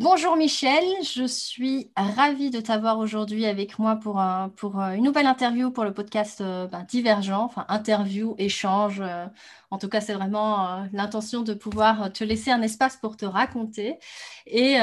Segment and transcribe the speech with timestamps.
[0.00, 4.22] Bonjour Michel, je suis ravie de t'avoir aujourd'hui avec moi pour,
[4.54, 9.00] pour une nouvelle interview pour le podcast euh, ben, Divergent, enfin interview, échange.
[9.00, 9.26] Euh,
[9.72, 13.26] en tout cas, c'est vraiment euh, l'intention de pouvoir te laisser un espace pour te
[13.26, 13.98] raconter.
[14.46, 14.76] Et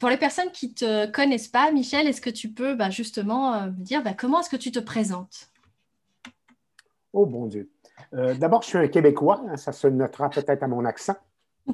[0.00, 3.66] pour les personnes qui ne te connaissent pas, Michel, est-ce que tu peux ben, justement
[3.66, 5.50] me dire ben, comment est-ce que tu te présentes?
[7.12, 7.70] Oh bon Dieu.
[8.12, 11.16] D'abord, je suis un Québécois, hein, ça se notera peut-être à mon accent.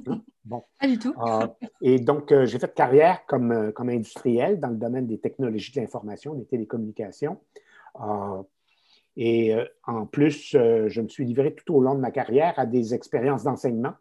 [0.07, 0.23] Hein?
[0.45, 0.65] Bon.
[0.81, 1.15] Pas du tout.
[1.19, 5.19] Ah, et donc, euh, j'ai fait carrière comme, euh, comme industriel dans le domaine des
[5.19, 7.41] technologies de l'information, des télécommunications.
[7.95, 8.43] Ah,
[9.17, 12.67] et euh, en plus, je me suis livré tout au long de ma carrière à
[12.67, 13.95] des expériences d'enseignement.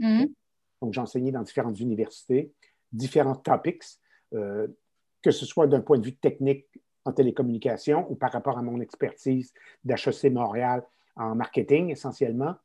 [0.00, 0.32] Mm-hmm.
[0.82, 2.52] Donc, j'ai enseigné dans différentes universités,
[2.92, 3.84] différents topics,
[4.32, 6.66] que ce soit d'un point de vue technique
[7.04, 9.52] en télécommunication ou par rapport à mon expertise
[9.84, 10.82] d'HEC Montréal
[11.16, 12.56] en marketing essentiellement,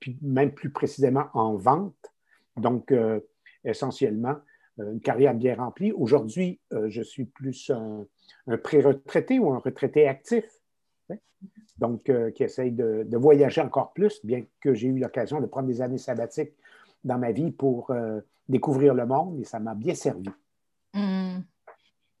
[0.00, 2.12] puis même plus précisément en vente.
[2.56, 3.20] Donc, euh,
[3.64, 4.36] essentiellement,
[4.80, 5.92] euh, une carrière bien remplie.
[5.92, 8.06] Aujourd'hui, euh, je suis plus un,
[8.58, 10.44] pré-retraité ou un retraité actif.
[11.78, 15.82] Donc, qui essaye de, voyager encore plus, bien que j'ai eu l'occasion de prendre des
[15.82, 16.54] années sabbatiques
[17.04, 17.92] dans ma vie pour
[18.48, 20.30] découvrir le monde et ça m'a bien servi.
[20.94, 21.40] Mmh.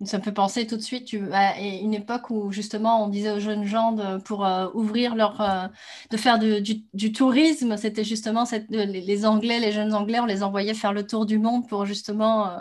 [0.04, 3.40] Ça me fait penser tout de suite à une époque où justement on disait aux
[3.40, 5.68] jeunes gens pour euh, ouvrir leur, euh,
[6.10, 10.74] de faire du, tourisme, c'était justement cette, les, Anglais, les jeunes Anglais, on les envoyait
[10.74, 12.58] faire le tour du monde pour justement euh,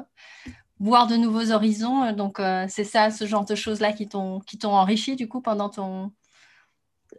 [0.79, 2.09] voir de nouveaux horizons.
[2.13, 5.41] Donc c'est ça, ce genre de choses là qui t'ont qui t'ont enrichi du coup
[5.41, 6.13] pendant ton.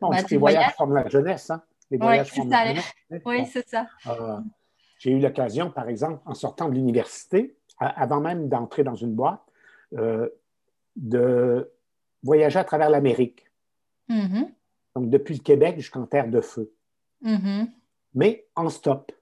[0.01, 1.63] On bah, les voyages comme la jeunesse, hein?
[1.91, 2.95] Les voyages oui, la jeunesse.
[3.27, 3.87] Oui, c'est ça.
[4.99, 9.46] J'ai eu l'occasion, par exemple, en sortant de l'université, avant même d'entrer dans une boîte
[9.95, 10.29] euh,
[10.97, 11.73] de
[12.23, 13.47] voyager à travers l'Amérique.
[14.09, 14.49] Mm-hmm.
[14.95, 16.73] Donc, depuis le Québec jusqu'en Terre de Feu.
[17.23, 17.69] Mm-hmm.
[18.15, 19.13] Mais en stop.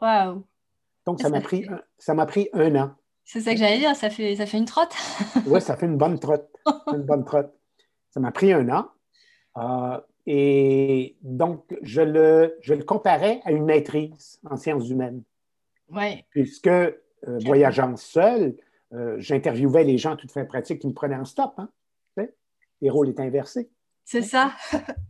[0.00, 0.44] Wow.
[1.06, 1.66] Donc, ça m'a pris,
[1.98, 2.94] ça m'a pris un an.
[3.24, 4.94] C'est ça que j'allais dire, ça fait, ça fait une trotte.
[5.46, 6.48] oui, ça fait une bonne trotte.
[6.92, 7.52] une bonne trotte.
[8.10, 8.88] Ça m'a pris un an.
[9.56, 15.22] Euh, et donc, je le, je le comparais à une maîtrise en sciences humaines.
[15.90, 16.24] Oui.
[16.30, 16.92] Puisque, euh,
[17.44, 18.56] voyageant seul,
[18.92, 21.54] euh, j'interviewais les gens tout fait pratique qui me prenaient en stop.
[21.58, 21.68] Hein,
[22.82, 23.70] les rôles étaient inversés.
[24.04, 24.52] C'est ça.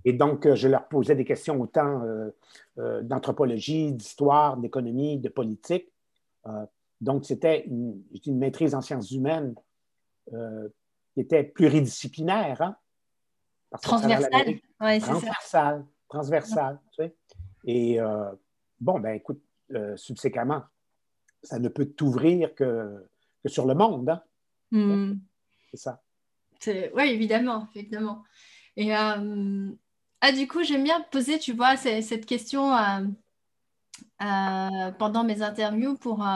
[0.05, 2.03] Et donc, euh, je leur posais des questions autant
[2.79, 5.93] euh, d'anthropologie, d'histoire, d'économie, de politique.
[7.01, 9.55] donc, c'était une, maîtrise en sciences humaines
[10.31, 12.63] qui était pluridisciplinaire.
[12.63, 12.77] Hein,
[13.83, 14.61] transversale.
[14.81, 15.85] Ouais, transversale.
[16.09, 16.79] Transversale.
[16.93, 17.17] Tu sais.
[17.65, 17.99] Et
[18.81, 19.43] bon, ben écoute,
[19.97, 20.63] subséquemment,
[21.43, 23.05] ça ne peut t'ouvrir que
[23.45, 24.09] sur le monde.
[24.09, 24.23] Hein?
[24.71, 25.15] Hmm.
[25.71, 26.03] C'est ça.
[26.95, 28.25] Oui, évidemment, évidemment.
[28.77, 29.71] Et euh,
[30.21, 33.01] ah, du coup, j'aime bien poser, tu vois, cette question euh,
[34.23, 36.27] euh, pendant mes interviews pour,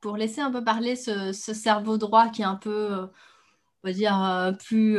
[0.00, 3.08] pour laisser un peu parler ce, cerveau droit qui est un peu,
[3.84, 4.98] on va dire, plus,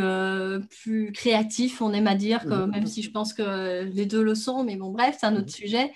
[0.70, 4.36] plus créatif, on aime à dire, que, même si je pense que les deux le
[4.36, 5.50] sont, mais bon, bref, c'est un autre mhm.
[5.50, 5.92] sujet.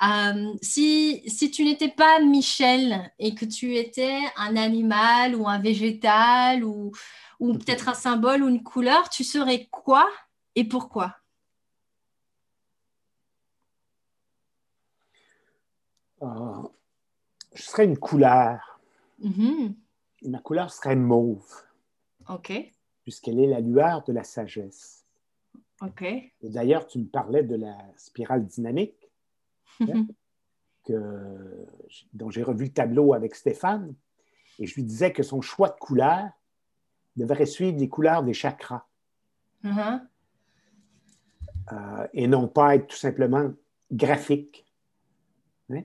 [0.00, 5.58] Euh, si, si tu n'étais pas Michel et que tu étais un animal ou un
[5.58, 6.92] végétal ou,
[7.40, 10.08] ou peut-être un symbole ou une couleur, tu serais quoi
[10.54, 11.16] et pourquoi?
[16.22, 16.62] Euh,
[17.54, 18.80] Je serais une couleur.
[19.20, 19.74] Mm-hmm.
[20.22, 21.44] Ma couleur serait mauve.
[22.28, 22.52] OK.
[23.04, 25.06] Puisqu'elle est la lueur de la sagesse.
[25.80, 26.04] OK.
[26.42, 29.10] D'ailleurs, tu me parlais de la spirale dynamique.
[29.80, 30.06] Hein,
[30.84, 31.66] que,
[32.14, 33.94] dont j'ai revu le tableau avec Stéphane,
[34.58, 36.30] et je lui disais que son choix de couleur
[37.16, 38.86] devrait suivre les couleurs des chakras.
[39.64, 40.00] Uh-huh.
[41.72, 43.52] Euh, et non pas être tout simplement
[43.92, 44.66] graphique,
[45.70, 45.82] hein,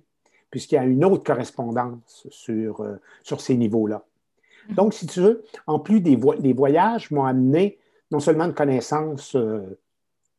[0.49, 4.05] puisqu'il y a une autre correspondance sur, euh, sur ces niveaux-là.
[4.69, 7.79] Donc, si tu veux, en plus des, voyages m'ont amené
[8.11, 9.77] non seulement de connaissances, euh,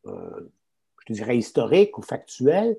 [0.04, 2.76] je te dirais, historiques ou factuelles,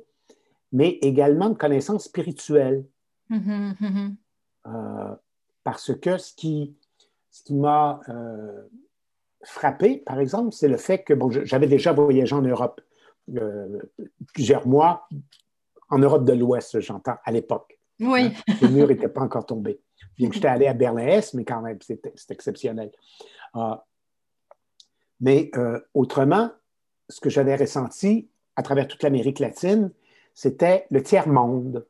[0.72, 2.86] mais également de connaissances spirituelles.
[3.30, 4.16] Mm-hmm, mm-hmm.
[4.68, 5.16] Euh,
[5.64, 6.76] parce que ce qui,
[7.32, 8.64] ce qui m'a euh,
[9.44, 12.82] frappé, par exemple, c'est le fait que bon, j'avais déjà voyagé en Europe
[13.36, 13.80] euh,
[14.34, 15.08] plusieurs mois,
[15.90, 17.80] en Europe de l'Ouest, j'entends, à l'époque.
[18.00, 18.34] Oui.
[18.48, 19.80] Hein, le mur n'était pas encore tombé.
[20.18, 22.92] Bien que j'étais allé à Berlin-Est, mais quand même, c'est exceptionnel.
[25.20, 25.52] mais
[25.94, 26.52] autrement,
[27.10, 29.92] ce que j'avais ressenti à travers toute l'Amérique latine,
[30.34, 31.86] c'était le tiers-monde.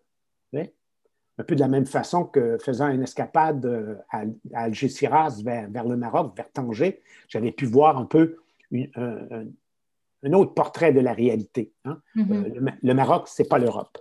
[1.38, 4.24] Un peu de la même façon que faisant une escapade euh, à,
[4.54, 8.38] Algeciras vers, le Maroc, vers Tanger, j'avais pu voir un peu
[8.74, 9.46] un,
[10.32, 11.74] autre portrait de la réalité.
[11.84, 12.00] Hein?
[12.16, 12.68] Mm-hmm.
[12.68, 13.98] Euh, le, Maroc, ce n'est pas l'Europe,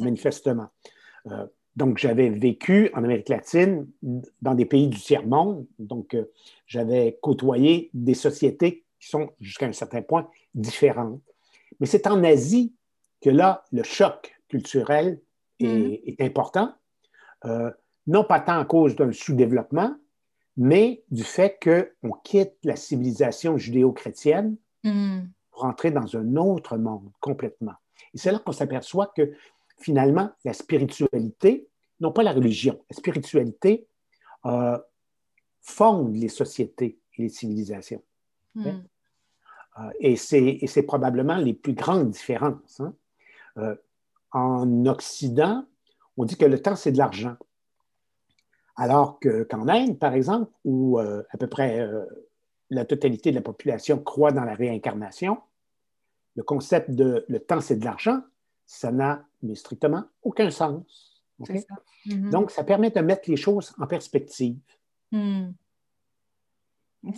[0.00, 0.68] manifestement.
[1.30, 3.86] Euh, donc, j'avais vécu en Amérique latine,
[4.42, 5.66] dans des pays du tiers-monde.
[5.78, 6.30] Donc, euh,
[6.66, 11.22] j'avais côtoyé des sociétés qui sont, jusqu'à un certain point, différentes.
[11.78, 12.74] Mais c'est en Asie
[13.22, 15.20] que là, le choc culturel
[15.60, 16.24] est, mm-hmm.
[16.24, 16.74] important.
[17.44, 17.70] Euh,
[18.06, 19.94] non pas tant à cause d'un sous-développement,
[20.56, 25.20] mais du fait qu'on quitte la civilisation judéo-chrétienne mm.
[25.52, 27.74] pour entrer dans un autre monde complètement.
[28.12, 29.32] Et c'est là qu'on s'aperçoit que
[29.80, 31.68] finalement, la spiritualité,
[32.00, 33.86] non pas la religion, la spiritualité
[34.46, 34.78] euh,
[35.60, 38.02] fonde les sociétés et les civilisations.
[38.54, 38.68] Hmm.
[39.78, 42.80] Euh, et c'est probablement les plus grandes différences.
[42.80, 42.94] Hein.
[43.58, 43.76] Euh,
[44.32, 45.64] en Occident,
[46.16, 47.36] on dit que le temps, c'est de l'argent.
[48.76, 51.86] Alors qu'en Inde, par exemple, où à peu près
[52.70, 55.38] la totalité de la population croit dans la réincarnation,
[56.36, 58.22] le concept de le temps, c'est de l'argent,
[58.70, 59.24] ça n'a
[59.56, 61.24] strictement aucun sens.
[61.40, 62.30] Mm-hmm.
[62.30, 64.60] Donc, ça permet de mettre les choses en perspective.
[65.10, 65.50] Hmm.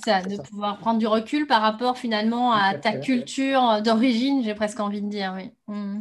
[0.02, 4.81] Ça, de pouvoir prendre du recul par rapport finalement à ta culture d'origine, j'ai presque
[4.81, 5.50] envie de dire, oui.
[5.66, 6.00] Hmm.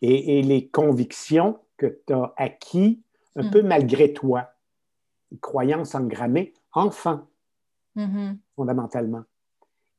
[0.00, 3.02] Et, les convictions que tu as acquis
[3.36, 3.50] un hmm.
[3.50, 4.52] peu malgré toi,
[5.30, 7.26] les croyances engrammées, enfant,
[7.96, 8.36] mm-hmm.
[8.56, 9.24] fondamentalement,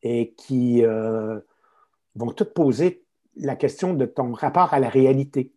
[0.01, 1.39] et qui euh,
[2.15, 3.00] vont toutes poser
[3.35, 5.51] la question de ton rapport à la réalité.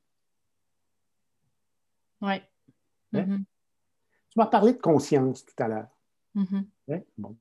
[2.20, 2.34] Oui.
[2.34, 2.42] Hein?
[3.12, 3.44] Mm-hmm.
[4.30, 5.88] Tu m'as parlé de conscience tout à l'heure.
[6.36, 6.64] Mm-hmm.
[6.90, 7.00] Hein?
[7.18, 7.36] Bon.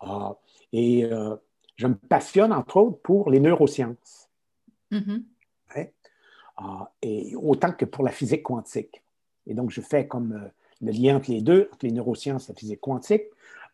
[0.00, 0.36] Ah,
[0.72, 1.36] et euh,
[1.76, 4.28] je me passionne, entre autres, pour les neurosciences.
[4.90, 5.22] Mm-hmm.
[5.76, 5.86] Hein?
[6.56, 9.02] Ah, et autant que pour la physique quantique.
[9.46, 10.48] Et donc, je fais comme euh,
[10.80, 13.24] le lien entre les deux, entre les neurosciences et la physique quantique.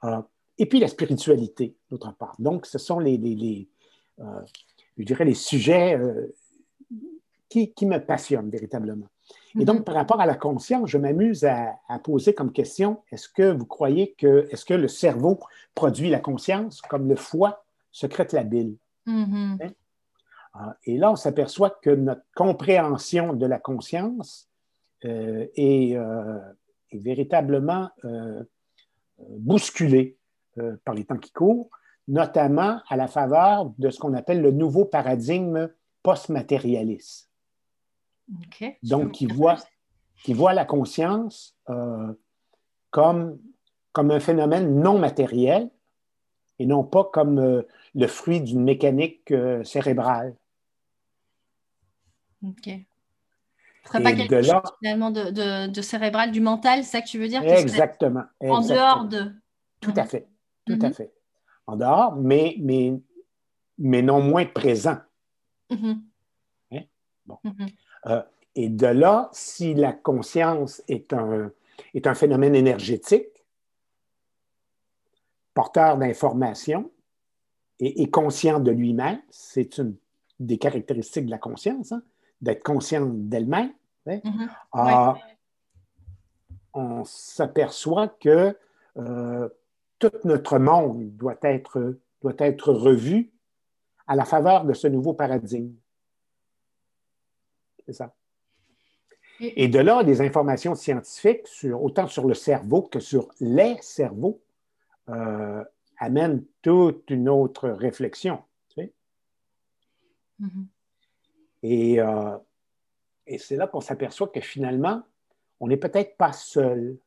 [0.03, 0.27] Ah,
[0.59, 2.37] et puis la spiritualité, d'autre part.
[2.39, 3.69] Donc, ce sont les, les,
[4.21, 4.43] euh,
[4.99, 6.35] je dirais, les sujets euh,
[7.49, 9.07] qui, me passionnent véritablement.
[9.59, 9.85] Et donc, mhm.
[9.85, 14.13] par rapport à la conscience, je m'amuse à, poser comme question, est-ce que vous croyez
[14.13, 15.39] que, est-ce que le cerveau
[15.75, 18.77] produit la conscience comme le foie secrète la bile?
[19.07, 19.59] Mhm.
[19.61, 19.71] Hein?
[20.55, 24.51] Ah, et là, on s'aperçoit que notre compréhension de la conscience
[25.05, 27.91] euh, est, est, véritablement
[29.29, 30.19] bousculée
[30.85, 31.71] par les temps qui courent
[32.09, 35.71] notamment à la faveur de ce qu'on appelle le nouveau paradigme
[36.03, 37.31] post-matérialiste.
[38.83, 39.59] Donc, qui voit,
[40.25, 42.13] qui voit la conscience euh,
[42.91, 43.39] comme,
[43.93, 45.71] comme un phénomène non matériel
[46.59, 47.63] et non pas comme euh,
[47.95, 50.35] le fruit d'une mécanique euh, cérébrale.
[52.45, 52.71] OK.
[53.85, 57.29] Ce serait pas quelque chose finalement de, cérébral, du mental, c'est ça que tu veux
[57.29, 57.43] dire?
[57.43, 58.23] Exactement.
[58.41, 59.33] En dehors de.
[59.81, 60.29] Tout à fait.
[60.65, 60.95] Tout à mhm.
[60.95, 61.13] fait
[61.67, 62.99] en dehors, mais, mais,
[63.79, 64.99] mais non moins présent.
[65.71, 65.99] Mm-hmm.
[66.73, 66.83] Hein?
[67.27, 67.39] Bon.
[67.45, 67.73] Mm-hmm.
[68.07, 68.23] Euh,
[68.55, 71.51] et de là, si la conscience est un,
[71.95, 73.29] est un phénomène énergétique,
[75.55, 76.91] porteur d'informations
[77.79, 79.97] et, conscient de lui-même, c'est une
[80.39, 82.03] des caractéristiques de la conscience, hein,
[82.41, 83.73] d'être conscient d'elle-même.
[84.07, 84.19] Hein?
[84.19, 84.49] Mm-hmm.
[84.73, 85.15] Ah,
[86.75, 88.57] on s'aperçoit que
[88.97, 89.49] euh,
[90.03, 93.31] tout notre monde doit être, doit être revu
[94.09, 95.73] à la faveur de ce nouveau paradigme.
[97.87, 98.13] C'est ça.
[99.41, 104.41] Et de là, des informations scientifiques, sur, autant sur le cerveau que sur les cerveaux,
[105.09, 105.65] euh,
[105.99, 108.43] amènent toute une autre réflexion.
[110.41, 110.67] Mm-hmm.
[111.63, 112.37] Et, euh,
[113.29, 115.03] et c'est là qu'on s'aperçoit que finalement,
[115.61, 116.99] on n'est peut-être pas seul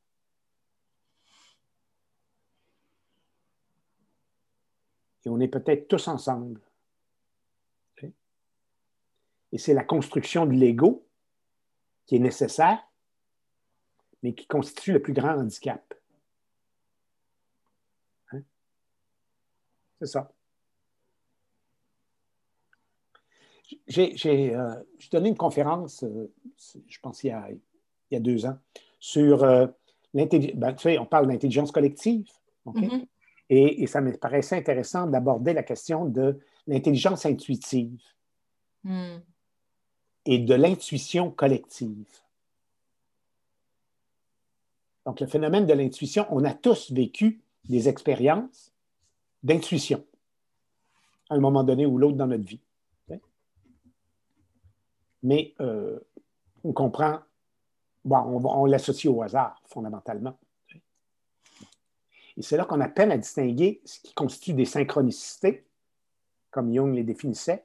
[5.25, 6.61] et on est peut-être tous ensemble.
[9.51, 11.07] Et c'est la construction de l'ego
[12.05, 12.79] qui est nécessaire,
[14.21, 15.93] mais qui constitue le plus grand handicap.
[18.31, 18.41] Hein?
[19.99, 20.31] C'est ça.
[23.87, 24.75] J'ai euh,
[25.11, 26.31] donné une conférence, euh,
[26.87, 27.59] je pense il y, a, il
[28.11, 28.57] y, a, deux ans,
[28.99, 29.67] sur euh,
[30.13, 30.75] l'intelligence.
[30.77, 32.29] Tu sais, on parle d'intelligence collective.
[32.65, 33.07] Mm-hmm.
[33.49, 38.01] Et, ça me paraissait intéressant d'aborder la question de l'intelligence intuitive
[38.83, 39.17] hmm.
[40.25, 42.07] et de l'intuition collective.
[45.05, 48.73] Donc, le phénomène de l'intuition, on a tous vécu des expériences
[49.43, 50.03] d'intuition
[51.29, 52.61] à un moment donné ou l'autre dans notre vie.
[55.23, 55.99] Mais euh,
[56.63, 57.19] on comprend,
[58.03, 60.37] bon, on l'associe au hasard, fondamentalement.
[62.37, 65.65] Et c'est là qu'on a peine à distinguer ce qui constitue des synchronicités,
[66.51, 67.63] comme Jung les définissait,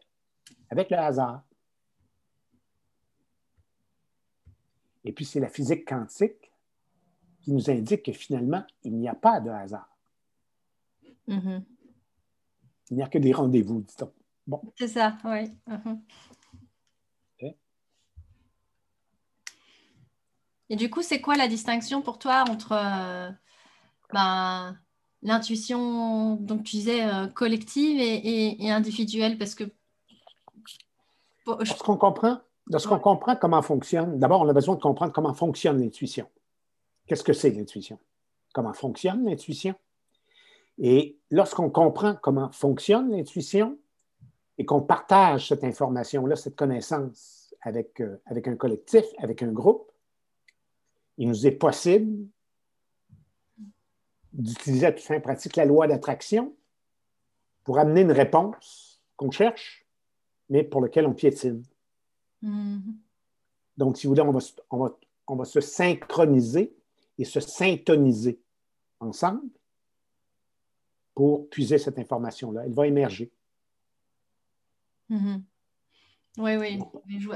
[0.71, 1.43] avec le hasard.
[5.05, 6.53] Et puis, c'est la physique quantique
[7.41, 9.97] qui nous indique que finalement, il n'y a pas de hasard.
[11.27, 11.65] Mhm.
[12.91, 14.13] Il n'y a que des rendez-vous, dit-on.
[14.47, 14.61] Bon.
[14.77, 15.51] C'est ça, oui.
[15.67, 16.03] Mhm.
[20.73, 23.35] Et du coup, c'est quoi la distinction pour toi entre
[24.13, 24.77] ben,
[25.23, 29.65] l'intuition, donc tu disais, euh, collective et, individuelle Parce que.
[31.47, 32.39] Lorsqu'on comprend,
[32.69, 36.27] lorsqu'on comprend comment fonctionne, d'abord, on a besoin de comprendre comment fonctionne l'intuition.
[37.07, 37.99] Qu'est-ce que c'est l'intuition?
[38.53, 39.75] Comment fonctionne l'intuition?
[40.79, 43.79] Et lorsqu'on comprend comment fonctionne l'intuition
[44.59, 49.91] et qu'on partage cette information-là, cette connaissance avec, euh, avec un collectif, avec un groupe,
[51.19, 52.29] il nous est possible
[54.33, 56.55] d'utiliser à toute fin pratique la loi d'attraction
[57.65, 59.87] pour amener une réponse qu'on cherche,
[60.49, 61.63] mais pour laquelle on piétine.
[62.43, 62.95] Mm-hmm.
[63.77, 66.75] Donc, si vous voulez, on va, on, va, on va, se synchroniser
[67.19, 68.41] et se syntoniser
[68.99, 69.49] ensemble
[71.15, 72.63] pour puiser cette information-là.
[72.65, 73.31] Elle va émerger.
[75.11, 75.43] Mm-hmm.
[76.39, 76.79] Oui, oui.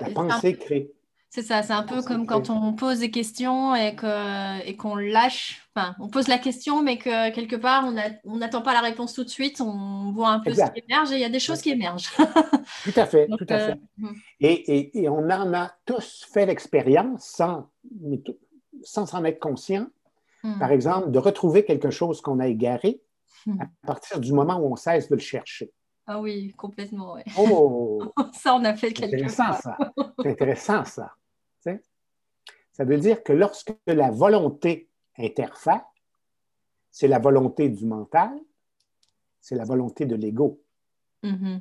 [0.00, 0.92] La pensée crée.
[1.34, 4.94] C'est ça, c'est un peu comme quand on pose des questions et qu'on et qu'on
[4.94, 5.66] lâche.
[5.74, 7.92] Enfin, on pose la question, mais que quelque part,
[8.24, 9.60] on n'attend pas la réponse tout de suite.
[9.60, 12.12] On voit un peu ce qui émerge et il y a des choses qui émergent.
[12.84, 13.72] tout à fait, tout à fait.
[13.72, 14.14] Euh, hmm.
[14.38, 17.68] et, et, on en a tous fait l'expérience sans,
[18.84, 19.88] sans en être conscient.
[20.44, 20.60] Hmm.
[20.60, 23.00] Par exemple, de retrouver quelque chose qu'on a égaré
[23.46, 23.60] hmm.
[23.60, 25.72] à partir du moment où on cesse de le chercher.
[26.06, 27.14] Ah oui, complètement.
[27.14, 27.24] Ouais.
[27.36, 28.04] Oh!
[28.32, 29.56] ça, on a fait quelque chose.
[30.20, 31.10] C'est intéressant, ça.
[32.72, 35.84] Ça veut dire que lorsque la volonté interfère,
[36.90, 38.30] c'est la volonté du mental,
[39.40, 40.60] c'est la volonté de l'ego.
[41.22, 41.60] Mm-hmm.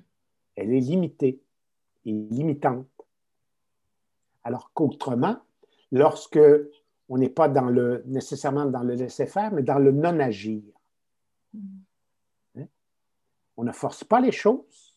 [0.55, 1.41] Elle est limitée
[2.05, 2.87] et limitante.
[4.43, 5.37] Alors qu'autrement,
[5.91, 6.39] lorsque
[7.09, 10.63] on n'est pas dans le, nécessairement dans le laisser-faire, mais dans le non-agir.
[11.55, 12.59] Mm-hmm.
[12.59, 12.67] Hein?
[13.57, 14.95] On ne force pas les choses,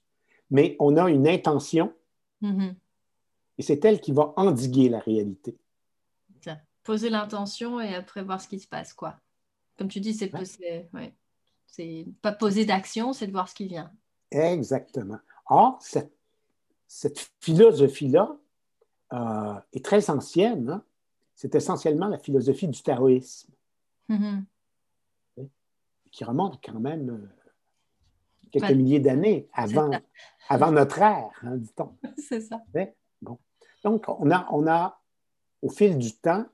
[0.51, 1.93] mais on a une intention
[2.43, 2.75] mm-hmm.
[3.59, 5.57] Et c'est elle qui va endiguer la réalité
[6.87, 9.17] poser l'intention et après voir ce qui se passe, quoi.
[9.77, 12.07] Comme tu dis, c'est ouais.
[12.23, 13.91] pas poser d'action, c'est de voir ce qui vient.
[14.31, 15.19] Exactement.
[15.47, 16.17] Or, cette,
[16.87, 18.37] cette philosophie-là
[19.13, 20.71] euh, est très ancienne.
[20.71, 20.85] Hein.
[21.35, 23.53] C'est essentiellement la philosophie du taoïsme,
[24.09, 24.45] mm-hmm.
[26.13, 27.29] qui remonte quand même euh,
[28.53, 29.91] quelques milliers d'années avant,
[30.49, 31.95] avant notre ère, hein, dit-on.
[32.17, 32.63] C'est ça.
[33.87, 35.01] Donc, on a, on a,
[35.63, 36.45] au fil du temps,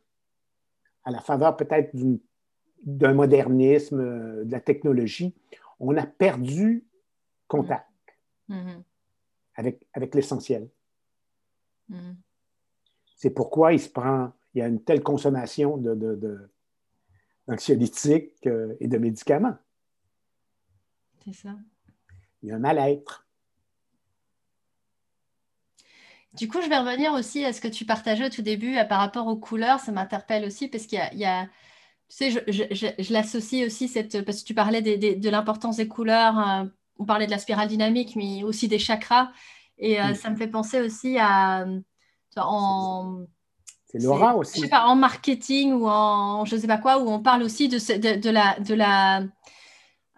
[1.03, 1.91] à la faveur peut-être
[2.85, 5.35] d'un modernisme, euh, de la technologie,
[5.81, 6.85] on a perdu
[7.49, 7.89] contact
[8.51, 8.83] mm-hmm.
[9.55, 10.69] avec, avec l'essentiel.
[11.91, 12.17] Mm-hmm.
[13.17, 16.51] C'est pourquoi il se prend, il y a une telle consommation de,
[17.49, 19.57] d'anxiolytiques euh, et de médicaments.
[21.25, 21.57] C'est ça.
[22.43, 23.22] Il y a un mal-être.
[26.35, 29.01] Du coup, je vais revenir aussi à ce que tu partageais au tout début par
[29.01, 29.81] rapport aux couleurs.
[29.81, 31.51] Ça m'interpelle aussi parce qu'il y, a, tu
[32.09, 36.65] sais, je, l'associe aussi, cette, parce que tu parlais de l'importance des couleurs, euh,
[36.99, 39.31] on parlait de la spirale dynamique, mais aussi des chakras.
[39.79, 41.67] Et euh, ça me fait penser aussi à...
[42.37, 43.25] En,
[43.87, 44.57] c'est l'aura aussi.
[44.57, 47.43] Je sais pas, en marketing ou en je ne sais pas quoi, où on parle
[47.43, 48.59] aussi de, de, la...
[48.59, 49.23] De la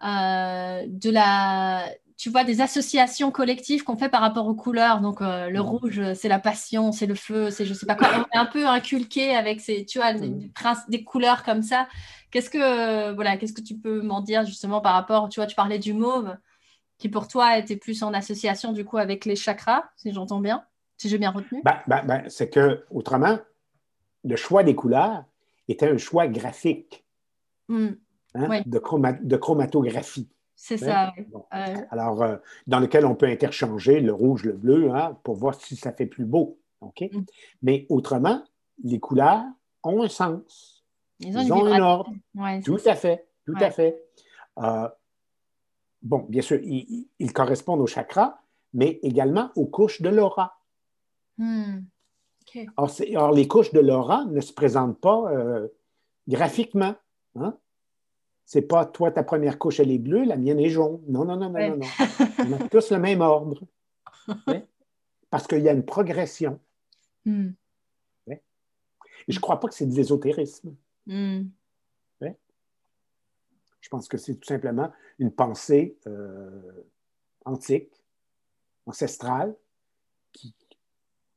[0.04, 5.00] euh, de la tu vois, des associations collectives qu'on fait par rapport aux couleurs.
[5.00, 8.08] Donc, euh, le rouge, c'est la passion, c'est le feu, c'est je sais pas quoi.
[8.16, 10.32] On est un peu inculqué avec ces, tu vois, des,
[10.88, 11.88] des couleurs comme ça.
[12.30, 15.56] Qu'est-ce que, voilà, qu'est-ce que tu peux m'en dire justement par rapport, tu vois, tu
[15.56, 16.36] parlais du mauve,
[16.98, 20.64] qui pour toi était plus en association du coup avec les chakras, si j'entends bien,
[20.96, 21.62] si j'ai bien retenu.
[21.64, 23.38] Ben, ben, ben, c'est que, autrement,
[24.24, 25.24] le choix des couleurs
[25.68, 27.04] était un choix graphique,
[27.68, 27.90] hmm.
[28.34, 28.80] hein, de,
[29.22, 30.28] de chromatographie.
[30.56, 31.12] C'est ça.
[31.90, 35.76] Alors, euh, dans lequel on peut interchanger le rouge, le bleu, hein, pour voir si
[35.76, 36.58] ça fait plus beau.
[36.80, 37.02] OK?
[37.02, 37.24] Mm.
[37.62, 38.42] Mais autrement,
[38.82, 39.44] les couleurs
[39.82, 40.84] ont un sens.
[41.20, 42.12] Ils ont, un ordre.
[42.64, 43.26] tout à fait.
[43.46, 44.02] Tout à fait.
[44.58, 44.88] Euh,
[46.02, 48.38] bon, bien sûr, ils, correspondent aux chakras,
[48.72, 50.58] mais également aux couches de l'aura.
[51.38, 51.82] Hmm.
[52.76, 55.68] Or, les couches de l'aura ne se présentent pas euh,
[56.28, 56.94] graphiquement.
[57.36, 57.56] Hein?
[58.46, 61.00] C'est pas toi, ta première couche, elle est bleue, la mienne est jaune.
[61.08, 61.86] Non, non, non, non, non, non.
[62.38, 63.62] On a tous le même ordre.
[65.30, 66.60] Parce qu'il y a une progression.
[67.24, 67.50] Hmm.
[69.26, 70.76] Et je ne crois pas que c'est de l'ésotérisme.
[71.06, 71.44] Hmm.
[73.80, 76.86] Je pense que c'est tout simplement une pensée euh,
[77.44, 77.92] antique,
[78.86, 79.54] ancestrale,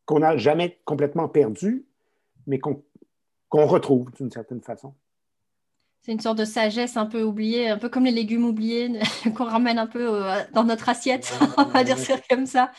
[0.05, 1.85] qu'on n'a jamais complètement perdue,
[2.45, 2.85] mais qu'on
[3.49, 4.95] qu'on retrouve d'une certaine façon.
[6.01, 8.99] C'est une sorte de sagesse un peu oubliée, un peu comme les légumes oubliés
[9.35, 10.23] qu'on ramène un peu
[10.53, 12.71] dans notre assiette, on va dire ça comme ça.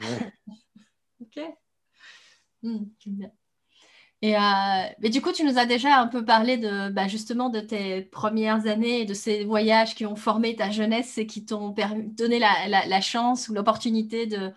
[1.20, 1.40] ok.
[2.62, 3.30] Hmm, bien.
[4.22, 4.40] Et euh,
[5.00, 8.02] mais du coup, tu nous as déjà un peu parlé de bah, justement de tes
[8.02, 11.74] premières années et de ces voyages qui ont formé ta jeunesse et qui t'ont
[12.16, 14.52] donné la, chance ou l'opportunité de,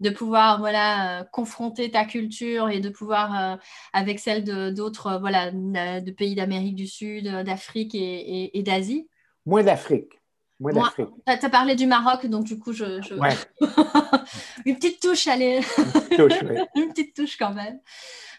[0.00, 3.56] de pouvoir voilà, euh, confronter ta culture et de pouvoir, euh,
[3.92, 9.08] avec celle d'autres voilà, de pays d'Amérique du Sud, d'Afrique et, d'Asie.
[9.46, 10.12] Moins d'Afrique.
[10.60, 11.08] Moins d'Afrique.
[11.26, 12.84] Tu as, parlé du Maroc, donc du coup, je.
[14.66, 15.56] Une petite touche, allez.
[15.56, 16.40] Une petite touche,
[16.74, 17.78] Une petite touche quand même.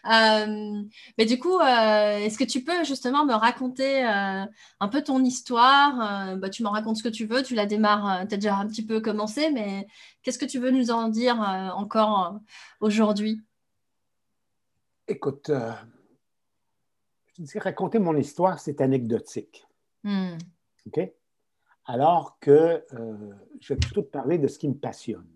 [0.06, 0.82] Euh,
[1.18, 4.44] mais du coup, euh, est-ce que tu peux justement me raconter euh,
[4.80, 8.26] un peu ton histoire bah, Tu m'en racontes ce que tu veux, tu la démarres,
[8.28, 9.86] tu as déjà un petit peu commencé, mais
[10.28, 11.40] qu'est-ce que tu veux nous en dire
[11.74, 12.38] encore
[12.80, 13.40] aujourd'hui?
[15.06, 15.50] Écoute,
[17.34, 19.66] je dis raconter mon histoire, c'est anecdotique.
[20.04, 20.36] Hmm.
[20.86, 21.00] OK?
[21.86, 22.84] Alors que
[23.58, 25.26] je vais plutôt te parler de ce qui me passionne.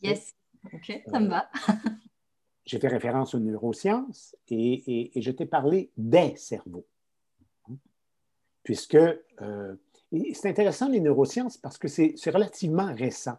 [0.00, 0.34] Yes.
[0.72, 1.48] OK, ça me va.
[2.66, 6.88] j'ai fait référence aux neurosciences et, je t'ai parlé des cerveaux.
[8.64, 9.76] Puisque euh,
[10.34, 13.38] c'est intéressant les neurosciences parce que c'est relativement récent.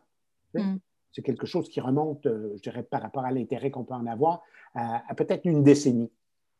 [0.53, 0.77] Mm.
[1.13, 4.05] C'est quelque chose qui remonte, euh, je dirais, par rapport à l'intérêt qu'on peut en
[4.07, 4.41] avoir,
[4.75, 6.11] à, peut-être une décennie.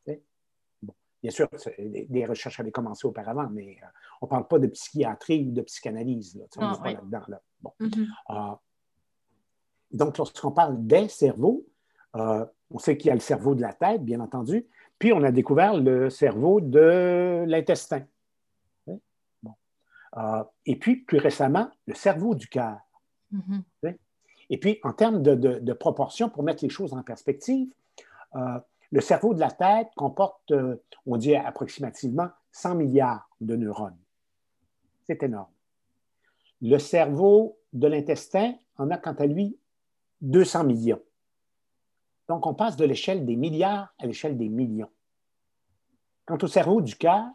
[0.05, 3.87] bien sûr, des recherches avaient commencé auparavant, mais euh,
[4.21, 6.39] on ne parle pas de psychiatrie ou de psychanalyse.
[6.57, 7.39] on n'est pas là-dedans.
[7.79, 8.07] Mm-hmm.
[8.27, 8.59] Ah.
[9.91, 11.65] donc, lorsqu'on parle des cerveaux,
[12.15, 14.67] euh, on sait qu'il y a le cerveau de la tête, bien entendu,
[14.99, 18.05] puis on a découvert le cerveau de l'intestin.
[20.15, 22.77] Euh, et puis, plus récemment, le cerveau du cœur.
[23.33, 23.95] Mm-hmm.
[24.53, 27.73] Et puis, en termes de, proportion, pour mettre les choses en perspective,
[28.35, 28.59] euh,
[28.91, 30.53] le cerveau de la tête comporte,
[31.07, 33.97] on dit approximativement 100 milliards de neurones.
[35.07, 35.49] C'est énorme.
[36.61, 39.57] Le cerveau de l'intestin en a quant à lui
[40.21, 41.01] 200 millions.
[42.27, 44.91] Donc, on passe de l'échelle des milliards à l'échelle des millions.
[46.25, 47.25] Quant au cerveau du cœur,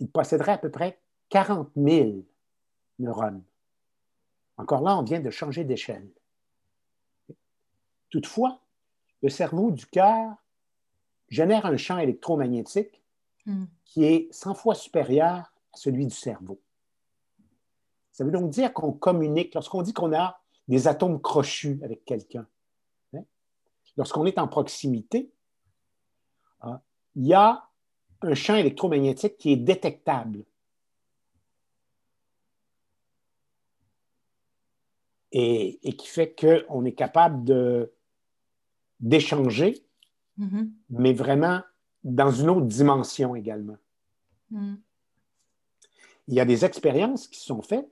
[0.00, 2.24] il posséderait à peu près 40 000
[2.98, 3.44] neurones.
[4.60, 6.06] Encore là, on vient de changer d'échelle.
[8.10, 8.60] Toutefois,
[9.22, 10.34] le cerveau du cœur
[11.30, 13.02] génère un champ électromagnétique
[13.46, 13.64] hmm.
[13.86, 16.60] qui est 100 fois supérieur à celui du cerveau.
[18.12, 22.46] Ça veut donc dire qu'on communique, lorsqu'on dit qu'on a des atomes crochus avec quelqu'un,
[23.96, 25.32] lorsqu'on est en proximité,
[26.60, 26.82] hein,
[27.14, 27.66] il y a
[28.20, 30.44] un champ électromagnétique qui est détectable.
[35.32, 37.88] Et, qui fait qu'on est capable
[38.98, 39.84] d'échanger,
[40.38, 40.70] mm-hmm.
[40.90, 41.62] mais vraiment
[42.02, 43.76] dans une autre dimension également.
[44.50, 44.74] Mm.
[46.28, 47.88] Il y a des expériences qui sont faites,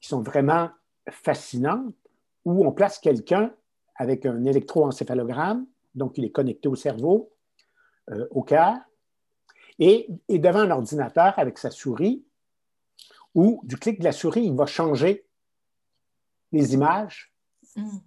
[0.00, 0.70] qui sont vraiment
[1.10, 1.94] fascinantes,
[2.44, 3.52] où on place quelqu'un
[3.96, 7.32] avec un électroencéphalogramme, donc il est connecté au cerveau,
[8.10, 8.76] euh, au cœur,
[9.78, 12.24] et, devant un ordinateur avec sa souris,
[13.34, 15.25] où du clic de la souris, il va changer
[16.52, 17.32] les images
[17.76, 17.98] mm.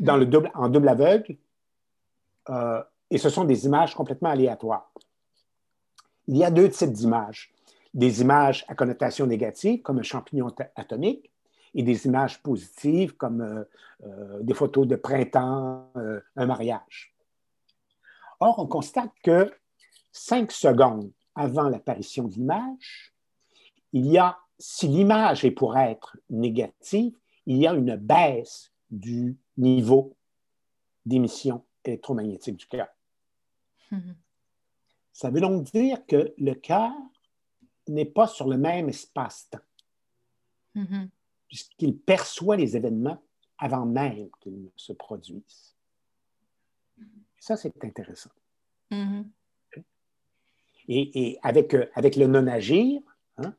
[0.00, 1.36] dans le double, en double aveugle,
[2.48, 4.92] euh, et ce sont des images complètement aléatoires.
[6.26, 7.52] Il y a deux types d'images.
[7.94, 11.30] Des images à connotation négative, comme un champignon atomique,
[11.74, 13.64] et des images positives comme euh,
[14.04, 15.90] euh, des photos de printemps,
[16.36, 17.14] un mariage.
[18.40, 19.52] Or, on constate que
[20.10, 23.14] cinq secondes avant l'apparition de l'image,
[23.92, 27.14] il y a, si l'image est pour être négative,
[27.46, 30.16] il y a une baisse du niveau
[31.04, 32.88] d'émission électromagnétique du cœur.
[33.90, 34.14] Mm-hmm.
[35.12, 36.92] Ça veut donc dire que le cœur
[37.88, 39.58] n'est pas sur le même espace-temps.
[40.76, 41.08] Mm-hmm
[41.52, 43.22] puisqu'il perçoit les événements
[43.58, 45.76] avant même qu'ils se produisent.
[47.38, 48.30] Ça, c'est intéressant.
[48.90, 49.24] Mm-hmm.
[50.88, 53.02] et, avec, euh, avec le non-agir,
[53.36, 53.54] hein,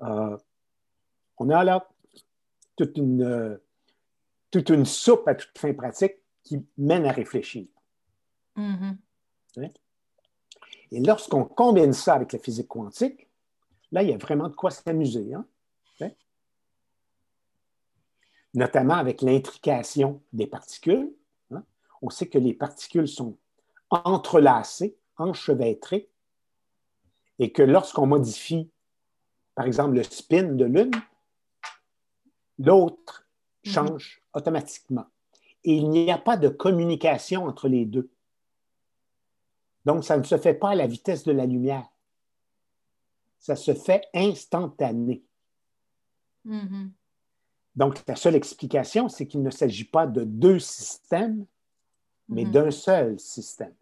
[0.00, 0.38] euh,
[1.36, 1.86] on a là
[2.78, 3.58] toute une, euh,
[4.50, 7.66] toute une soupe à toute fin pratique qui mène à réfléchir.
[8.56, 8.96] Mm-hmm.
[9.58, 9.68] Hein?
[10.90, 13.28] Et lorsqu'on combine ça avec la physique quantique,
[13.92, 15.34] là, il y a vraiment de quoi s'amuser.
[15.34, 15.44] Hein?
[18.54, 21.12] notamment avec l'intrication des particules.
[21.50, 21.62] Hein?
[22.02, 23.36] On sait que les particules sont
[23.90, 26.08] entrelacées, enchevêtrées,
[27.38, 28.70] et que lorsqu'on modifie,
[29.54, 30.90] par exemple, le spin de l'une,
[32.58, 33.26] l'autre
[33.64, 33.72] mhm.
[33.72, 35.06] change automatiquement.
[35.64, 38.10] Et il n'y a pas de communication entre les deux.
[39.84, 41.88] Donc, ça ne se fait pas à la vitesse de la lumière.
[43.38, 45.22] Ça se fait instantané.
[46.44, 46.92] Mhm.
[47.76, 51.46] Donc, la seule explication, c'est qu'il ne s'agit pas de deux systèmes,
[52.28, 52.50] mais Mhm.
[52.50, 53.74] d'un seul système.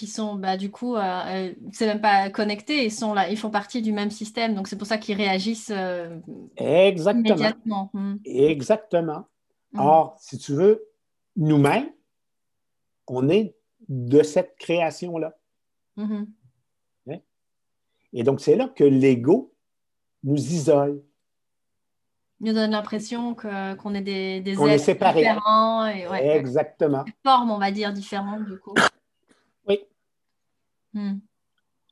[0.00, 3.36] Qui sont, bah, du coup, euh, euh, c'est même pas connecté, ils sont là, ils
[3.36, 6.18] font partie du même système, donc c'est pour ça qu'ils réagissent euh,
[6.56, 7.26] Exactement.
[7.26, 7.90] immédiatement.
[7.92, 8.18] Mhm.
[8.24, 9.26] Exactement.
[9.74, 9.80] Mhm.
[9.80, 10.88] Or, si tu veux,
[11.36, 11.90] nous-mêmes,
[13.08, 13.54] on est
[13.90, 15.36] de cette création-là.
[15.98, 16.28] Mhm.
[18.14, 19.52] Et donc, c'est là que l'ego
[20.24, 21.02] nous isole.
[22.40, 25.20] Il nous donne l'impression que, qu'on est des, des est séparés.
[25.20, 27.04] différents et ouais, Exactement.
[27.04, 28.74] des formes, on va dire, différentes du coup.
[30.94, 31.20] Mhm.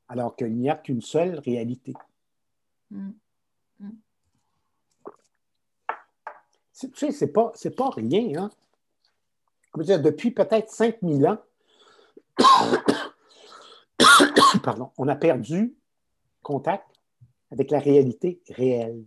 [0.08, 1.92] Alors qu'il n'y a qu'une seule réalité.
[2.90, 3.14] Mhm.
[6.72, 8.44] C'est- Tu sais, c'est pas, c'est pas rien.
[8.44, 8.50] Hein?
[9.74, 11.38] Je veux dire, depuis peut-être 5000 ans,
[14.62, 15.74] pardon, on a perdu
[16.42, 16.86] contact
[17.50, 19.04] avec la réalité réelle.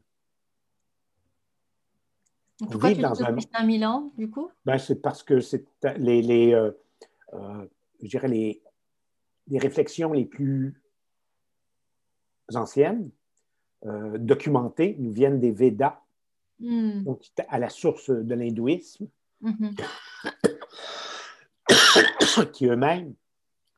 [2.59, 4.51] Pourquoi tu dans dis un- depuis 5000 ans, du coup?
[4.65, 5.65] Ben, c'est parce que c'est
[5.97, 6.71] les, les, euh,
[7.33, 7.65] euh,
[8.01, 8.61] je dirais les,
[9.51, 10.81] les réflexions les plus
[12.55, 13.11] anciennes,
[13.85, 15.99] euh, documentées, nous viennent des Védas,
[16.59, 17.03] Mhm.
[17.03, 19.07] donc à la source de l'hindouisme,
[19.41, 19.75] Mhm.
[22.53, 23.13] qui eux-mêmes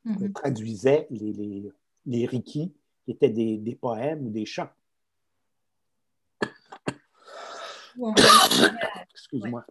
[0.05, 0.33] Mhm.
[0.33, 1.71] traduisaient les, les,
[2.05, 2.71] les rikis,
[3.05, 4.69] qui étaient des, des poèmes ou des chants.
[7.99, 8.71] On voyait-
[9.11, 9.65] Excuse-moi.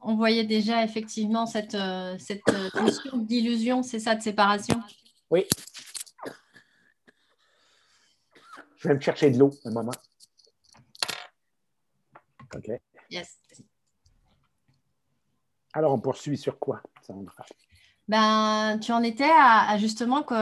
[0.00, 4.80] On voyait déjà effectivement cette, euh, cette euh, notion d'illusion, c'est ça, de séparation?
[5.32, 5.46] Oui.
[8.76, 9.92] Je vais me chercher de l'eau un moment.
[12.54, 12.70] OK.
[13.10, 13.38] Yes.
[15.72, 17.46] Alors, on poursuit sur quoi, Sandra?
[18.08, 20.36] Ben, tu en étais à, à justement qu'il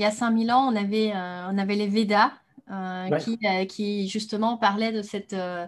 [0.00, 2.32] y a 5000 ans, on avait, euh, on avait les Védas
[2.70, 3.18] euh, Ouais.
[3.18, 5.66] qui, euh, qui justement parlaient de cette euh,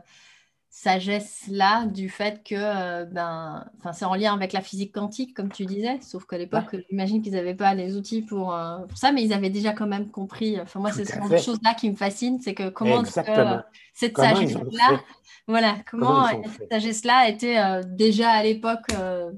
[0.75, 5.67] sagesse-là, du fait que euh, ben, c'est en lien avec la physique quantique, comme tu
[5.67, 9.23] disais, sauf qu'à l'époque, j'imagine qu'ils n'avaient pas les outils pour, euh, pour ça, mais
[9.23, 10.61] ils avaient déjà quand même compris.
[10.61, 13.61] Enfin, moi, c'est ce genre de choses-là qui me fascinent, c'est que comment que, euh,
[13.95, 15.01] cette sagesse-là,
[15.47, 16.27] voilà, Comment
[16.59, 19.31] cette sagesse-là était euh, déjà à l'époque euh,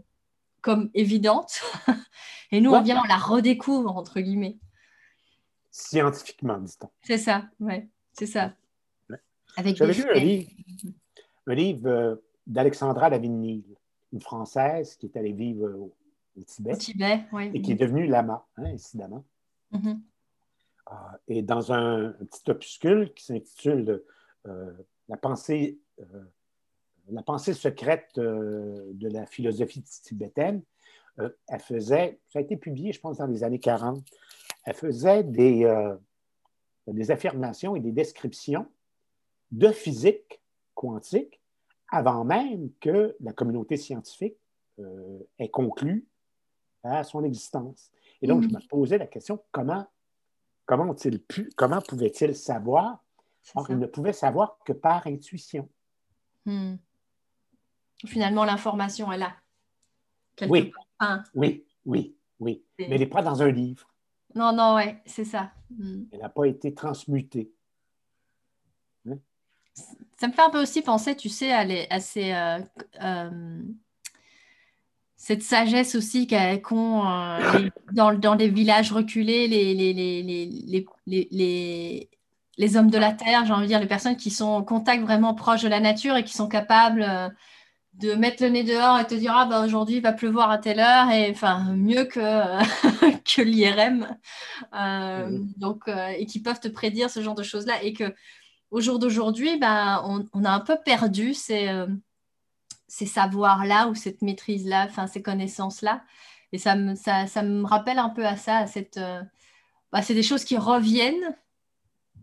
[0.63, 1.63] comme évidente.
[2.51, 4.57] Et nous, on vient, on la redécouvre, entre guillemets.
[5.71, 6.65] Scientifiquement.
[7.03, 8.55] C'est ça, ouais, c'est ça.
[9.11, 9.19] Ouais.
[9.59, 10.51] Avec J'avais un livre,
[11.47, 13.63] un livre euh, d'Alexandra Lavigne,
[14.13, 15.93] une Française qui est allée vivre au,
[16.39, 17.51] au Tibet Au Tibet, oui.
[17.55, 19.25] et qui est devenue lama, hein, incidemment.
[19.73, 20.01] Mhm.
[20.91, 20.95] Euh,
[21.29, 24.03] et dans un, un petit opuscule qui s'intitule
[24.47, 24.73] euh,
[25.09, 26.25] La pensée, euh,
[27.11, 30.63] la pensée secrète euh, de la philosophie tibétaine,
[31.49, 34.05] elle faisait, ça a été publié, je pense, dans les années 40,
[34.65, 35.67] elle faisait des,
[36.87, 38.67] des affirmations et des descriptions
[39.51, 40.43] de physique
[40.91, 41.41] quantique
[41.91, 44.37] avant même que la communauté scientifique
[44.79, 46.07] euh, ait conclu
[46.83, 47.91] à son existence.
[48.23, 48.51] Et donc, Mhm.
[48.51, 49.87] je me posais la question, comment,
[50.65, 53.03] comment, ont-ils pu, comment pouvaient-ils savoir?
[53.55, 55.69] Or, ils ne pouvaient savoir que par intuition.
[56.45, 56.75] Hmm.
[58.05, 59.35] Finalement, l'information est là.
[60.35, 60.73] Quelque Oui.
[60.99, 61.23] part.
[61.35, 62.65] Oui, oui, oui.
[62.79, 63.87] Mais elle n'est pas dans un livre.
[64.35, 65.53] non, non, ouais, c'est ça.
[65.71, 66.05] Hmm.
[66.13, 67.53] Elle n'a pas été transmutée.
[70.19, 72.59] Ça me fait un peu aussi penser, tu sais, à, les- à ces, euh,
[73.03, 73.63] euh,
[75.17, 80.87] cette sagesse aussi qu'ont euh, dans, dans les villages reculés, les, les, les, les, les,
[81.07, 82.11] les- les-
[82.59, 85.03] les hommes de la terre, j'ai envie de dire, les personnes qui sont en contact
[85.03, 87.07] vraiment proche de la nature et qui sont capables
[87.95, 90.59] de mettre le nez dehors et te dire, ah bah aujourd'hui il va pleuvoir à
[90.59, 92.21] telle heure, et enfin mieux que,
[93.37, 94.07] que l'IRM.
[94.75, 98.15] Euh, donc, euh, et qui peuvent te prédire ce genre de choses-là et que
[98.71, 101.87] au jour d'aujourd'hui, ben, on, on a un peu perdu ces, euh,
[102.89, 106.03] ces savoirs-là ou cette maîtrise-là, enfin ces connaissances-là.
[106.53, 109.23] Et ça me, ça, ça me rappelle un peu à ça, à cette, euh,
[109.93, 111.37] bah, c'est des choses qui reviennent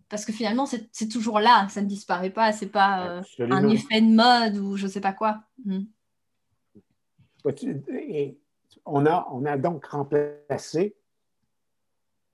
[0.10, 3.68] parce que finalement c'est c'est toujours là, ça ne disparaît pas, c'est pas euh, un
[3.70, 5.42] effet de mode ou je sais pas quoi.
[7.90, 8.38] Et
[8.86, 10.96] On a, on a donc remplacé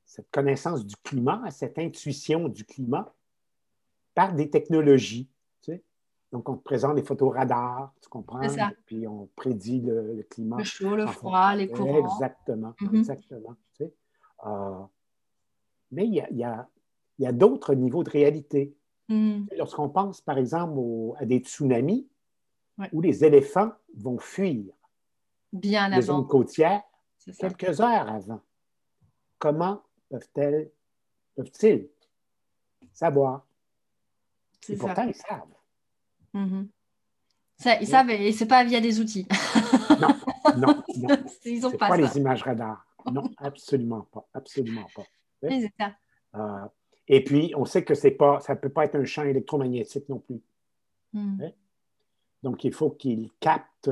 [0.06, 3.14] cette connaissance du climat, cette intuition du climat,
[4.20, 5.30] par des technologies.
[5.62, 5.82] tu sais.
[6.34, 8.50] Donc, on te présente des photos radars, tu comprends?
[8.50, 8.70] Ça.
[8.86, 10.58] Puis on prédit le, le climat.
[10.58, 11.96] Le chaud, le froid, les courants.
[11.96, 12.96] Exactement, Mhm.
[12.96, 13.56] exactement.
[13.78, 13.94] tu sais.
[14.46, 14.82] Euh,
[15.92, 16.68] mais il y a, il y a-
[17.18, 18.76] il y a d'autres niveaux de réalité.
[19.08, 19.48] Mhm.
[19.58, 22.06] Lorsqu'on pense, par exemple, au- à des tsunamis,
[22.92, 24.74] où les éléphants vont fuir
[25.54, 26.84] Bien les zones côtières
[27.40, 28.42] quelques heures avant.
[29.38, 30.72] Comment peuvent-elles,
[31.36, 31.88] peuvent-ils
[32.94, 33.46] savoir?
[34.62, 34.86] C'est Et ça.
[34.86, 35.56] pourtant, ils savent.
[36.34, 36.70] Mhm.
[37.58, 39.28] Ça, ils savent, et c'est pas via des outils.
[40.00, 40.08] Non,
[40.58, 41.18] non, non.
[41.46, 41.98] ils ont pas, pas, ça.
[41.98, 42.86] les images radars.
[43.12, 44.26] Non, absolument pas.
[44.34, 45.04] Absolument pas.
[45.44, 45.94] Oui, c'est ça.
[46.36, 46.68] Euh,
[47.08, 50.08] et puis, on sait que c'est pas, ça ne peut pas être un champ électromagnétique
[50.10, 50.42] non plus.
[51.14, 51.52] Mhm.
[52.44, 53.90] Donc, il faut qu'il capte.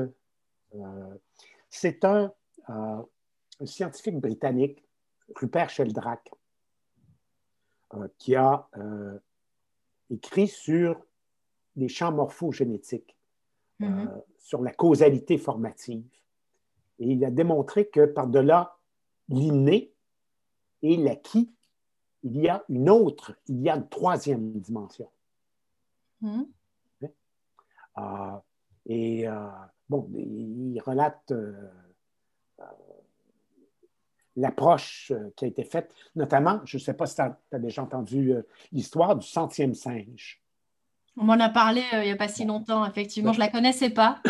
[0.74, 1.14] euh,
[1.68, 2.32] c'est un,
[2.70, 3.02] euh,
[3.60, 4.82] un scientifique britannique,
[5.34, 6.30] Rupert Sheldrake,
[7.94, 8.66] euh, qui a
[10.10, 11.04] écrit sur
[11.76, 13.16] les champs morphogénétiques,
[13.82, 14.22] euh, Mhm.
[14.38, 16.04] sur la causalité formative.
[16.98, 18.76] Et il a démontré que par-delà
[19.28, 19.92] l'inné
[20.82, 21.52] et l'acquis,
[22.24, 25.08] il y a une autre, il y a une troisième dimension.
[26.20, 26.48] Mhm.
[27.98, 28.36] Euh,
[28.86, 29.48] et euh,
[29.88, 31.32] bon, il relate
[34.38, 37.82] l'approche euh, qui a été faite, notamment, je ne sais pas si tu as, déjà
[37.82, 40.40] entendu euh, l'histoire du centième singe.
[41.16, 43.32] On m'en a parlé euh, il n'y a pas si longtemps, effectivement.
[43.32, 44.20] Je ne la connaissais pas.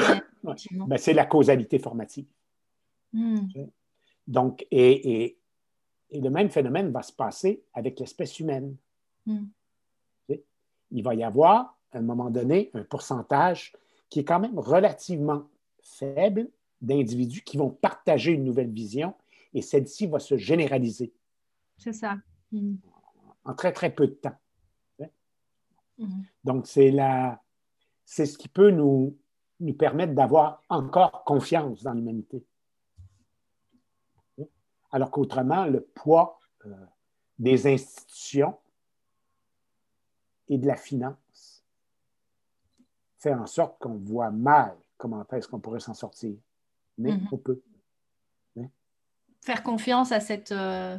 [0.87, 2.27] Ben, c'est la causalité formative.
[3.12, 3.49] Mhm.
[4.27, 5.38] Donc, et, et-
[6.11, 8.75] et le même phénomène va se passer avec l'espèce humaine.
[9.27, 9.49] Mhm.
[10.90, 13.75] Il va y avoir, à un moment donné, un pourcentage
[14.09, 15.42] qui est quand même relativement
[15.83, 16.49] faible
[16.81, 19.12] d'individus qui vont partager une nouvelle vision
[19.59, 21.12] et celle-ci va se généraliser
[21.77, 22.16] C'est ça.
[22.53, 22.79] Mhm.
[23.44, 24.37] en très, très peu de temps.
[25.99, 26.25] Mhm.
[26.44, 27.42] Donc, c'est la,
[28.05, 29.16] c'est ce qui peut nous,
[29.59, 32.44] nous permettre d'avoir encore confiance dans l'humanité.
[34.92, 36.75] Alors qu'autrement, le poids euh,
[37.38, 38.57] des institutions
[40.49, 41.64] et de la finance
[43.18, 46.35] fait en sorte qu'on voit mal comment est-ce qu'on pourrait s'en sortir.
[46.97, 47.29] Mais Mhm.
[47.33, 47.61] on peut.
[49.40, 50.53] Faire confiance à cette.
[50.53, 50.98] euh,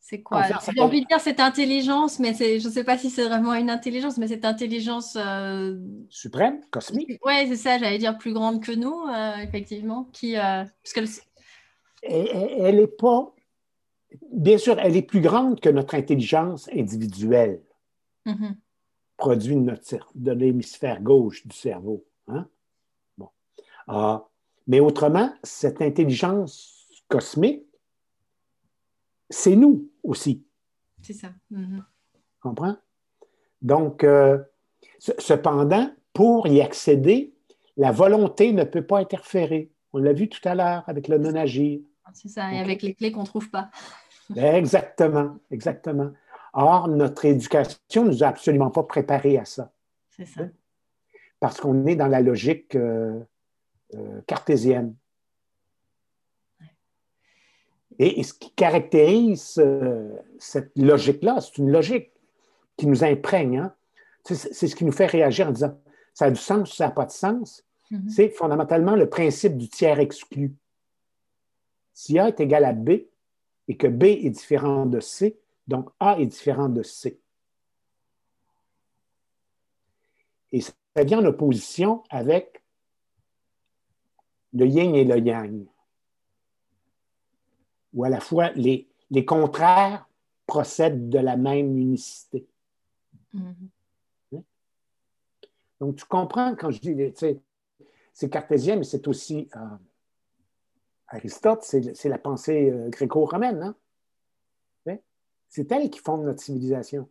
[0.00, 0.42] C'est quoi?
[0.74, 3.54] J'ai envie de dire cette intelligence, mais c'est- je ne sais pas si c'est vraiment
[3.54, 5.16] une intelligence, mais cette intelligence.
[5.16, 5.78] euh,
[6.08, 10.04] Suprême, cosmique, Ouais, c'est ça, j'allais dire plus grande que nous, euh, effectivement.
[10.12, 11.08] Qui, parce que le-
[12.02, 13.34] elle n'est pas.
[14.32, 17.62] Bien sûr, elle est plus grande que notre intelligence individuelle.
[18.26, 18.56] Mhm.
[19.16, 22.06] produit de, notre de l'hémisphère gauche du cerveau.
[22.26, 22.48] hein?
[23.18, 23.28] Bon.
[23.86, 24.26] Ah,
[24.66, 27.64] mais autrement, cette intelligence cosmique,
[29.28, 30.44] c'est nous aussi.
[31.02, 31.28] C'est ça.
[31.50, 31.84] Mhm.
[32.40, 32.76] Comprends?
[33.62, 34.38] Donc, euh,
[34.98, 37.34] ce- cependant, pour y accéder,
[37.76, 39.70] la volonté ne peut pas interférer.
[39.92, 41.80] On l'a vu tout à l'heure avec le non-agir.
[42.12, 43.70] C'est ça, et avec les clés qu'on ne trouve pas.
[44.36, 46.10] Exactement, exactement.
[46.52, 49.72] Or, notre éducation ne nous a absolument pas préparés à ça.
[50.10, 50.42] C'est ça.
[51.40, 53.18] parce qu'on est dans la logique euh,
[53.94, 54.94] euh, cartésienne.
[57.98, 62.10] Et, et ce qui caractérise euh, cette logique-là, c'est une logique
[62.76, 63.58] qui nous imprègne.
[63.58, 63.74] hein.
[64.24, 65.78] C'est ce qui nous fait réagir en disant
[66.14, 67.64] ça a du sens, ça n'a pas de sens?
[67.90, 68.08] Mhm.
[68.08, 70.54] C'est fondamentalement le principe du tiers exclu.
[71.92, 72.90] Si A est égal à B
[73.68, 77.20] et que B est différent de C, donc A est différent de C.
[80.52, 80.72] Et ça
[81.04, 82.62] vient en opposition avec
[84.52, 85.66] le yin et le yang,
[87.92, 90.08] où à la fois les, les contraires
[90.46, 92.46] procèdent de la même unicité.
[93.32, 93.70] Mhm.
[95.80, 97.40] Donc, tu comprends quand je dis, tu sais,
[98.12, 99.60] c'est cartésien, mais c'est aussi euh,
[101.08, 103.62] Aristote, c'est la pensée euh, gréco-romaine.
[103.62, 103.76] hein?
[104.84, 105.02] Sais?
[105.48, 107.08] C'est elle qui fonde notre civilisation.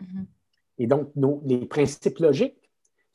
[0.00, 0.26] Mhm.
[0.78, 2.68] Et donc, nos- les principes logiques, tu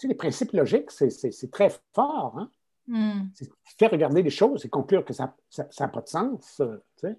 [0.04, 2.40] sais, les principes logiques, c'est très fort.
[2.40, 2.50] Hein?
[2.88, 3.30] Mhm.
[3.34, 5.36] C'est fait regarder les choses et conclure que ça
[5.80, 6.60] n'a pas de sens.
[6.62, 7.18] euh, tu sais.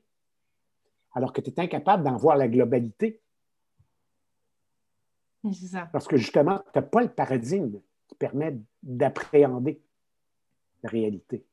[1.13, 3.21] Alors que tu es incapable d'en voir la globalité.
[5.53, 5.89] Ça.
[5.93, 9.81] Parce que justement, tu n'as pas le paradigme qui permet d'appréhender
[10.83, 11.45] la réalité.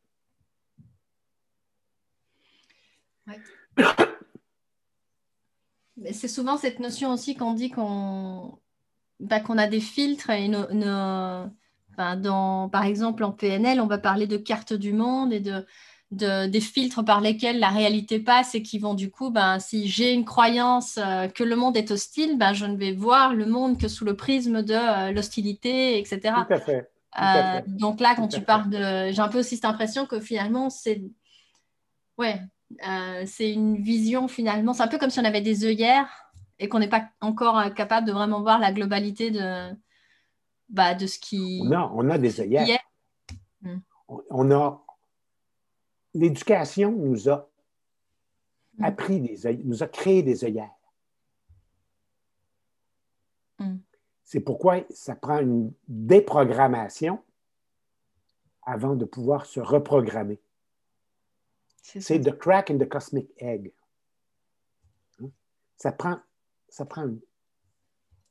[5.97, 8.58] Mais C'est souvent cette notion aussi qu'on dit qu'on
[9.19, 11.49] bah, qu'on a des filtres et nos- nos-
[12.17, 15.65] dans, par exemple en PNL, on va parler de carte du monde et de,
[16.12, 19.88] de- des filtres par lesquels la réalité passe et qui vont du coup, ben, si
[19.88, 23.45] j'ai une croyance euh, que le monde est hostile, ben, je ne vais voir le
[23.45, 26.34] monde que sous le prisme de euh, l'hostilité, etc.
[26.47, 26.89] Tout à fait.
[27.12, 27.65] à Euh, fait.
[27.75, 29.12] donc là, quand Tout tu parles de...
[29.12, 31.01] J'ai un peu aussi cette impression que finalement, c'est...
[32.17, 32.39] Ouais,
[33.25, 34.73] c'est une vision finalement.
[34.73, 36.08] C'est un peu comme si on avait des œillères
[36.60, 39.69] et qu'on n'est pas encore capable de vraiment voir la globalité de,
[40.69, 41.62] bah, de ce qui.
[41.63, 42.80] On a, on a des œillères.
[43.62, 43.80] Hmm.
[44.08, 44.86] On, a.
[46.13, 47.49] L'éducation nous a
[48.78, 48.84] hmm.
[48.84, 50.73] appris des nous a créé des œillères.
[53.60, 53.78] Hmm.
[54.23, 57.23] C'est pourquoi ça prend une déprogrammation
[58.63, 60.39] avant de pouvoir se reprogrammer.
[61.82, 63.71] C'est the crack in the cosmic egg.
[65.21, 65.30] Hein?
[65.78, 66.19] Ça prend,
[66.67, 67.21] ça prend une,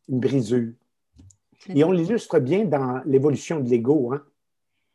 [0.08, 0.74] brisure.
[1.68, 4.12] Et on l'illustre bien dans l'évolution de l'ego.
[4.12, 4.22] Hein?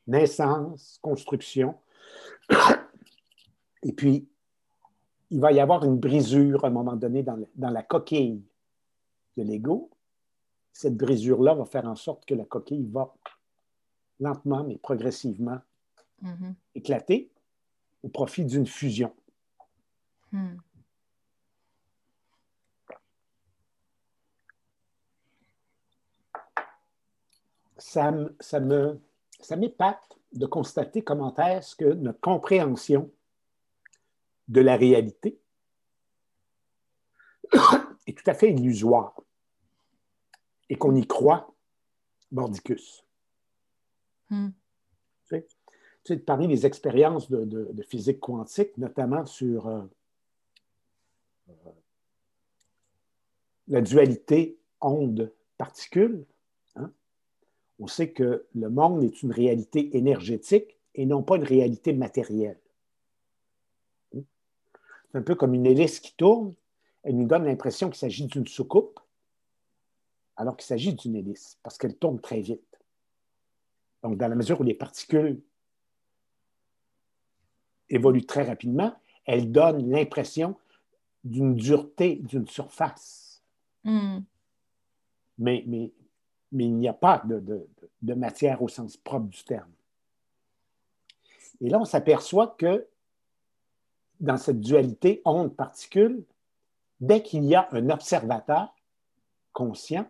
[0.07, 1.75] Naissance, construction.
[3.83, 4.27] Et puis,
[5.29, 8.43] il va y avoir une brisure à un moment donné dans, dans la coquille
[9.37, 9.89] de l'ego.
[10.73, 13.13] Cette brisure-là va faire en sorte que la coquille va
[14.19, 15.59] lentement mais progressivement
[16.23, 16.53] mm-hmm.
[16.75, 17.31] éclater
[18.03, 19.13] au profit d'une fusion.
[20.31, 20.57] Hmm.
[27.79, 28.99] Ça, ça, me,
[29.39, 33.11] ça m'épate de constater comment est-ce que notre compréhension
[34.47, 35.39] de la réalité
[38.07, 39.19] est tout à fait illusoire
[40.69, 41.53] et qu'on y croit
[42.31, 43.03] mordicus.
[44.29, 44.49] Hmm
[46.17, 49.81] parmi les expériences de, physique quantique, notamment sur euh,
[51.49, 51.53] euh,
[53.67, 56.25] la dualité onde-particule,
[57.79, 62.59] on sait que le monde est une réalité énergétique et non pas une réalité matérielle.
[64.11, 66.53] C'est un peu comme une hélice qui tourne,
[67.03, 68.99] elle nous donne l'impression qu'il s'agit d'une soucoupe,
[70.35, 72.79] alors qu'il s'agit d'une hélice, parce qu'elle tourne très vite.
[74.03, 75.41] Donc, dans la mesure où les particules
[77.89, 78.93] évolue très rapidement,
[79.25, 80.55] elle donne l'impression
[81.23, 83.41] d'une dureté, d'une surface.
[83.83, 84.19] Hmm.
[85.37, 85.91] Mais, mais,
[86.51, 89.71] mais, il n'y a pas de, matière au sens propre du terme.
[91.61, 92.87] Et là, on s'aperçoit que
[94.19, 96.23] dans cette dualité onde-particule,
[96.99, 98.73] dès qu'il y a un observateur
[99.53, 100.09] conscient,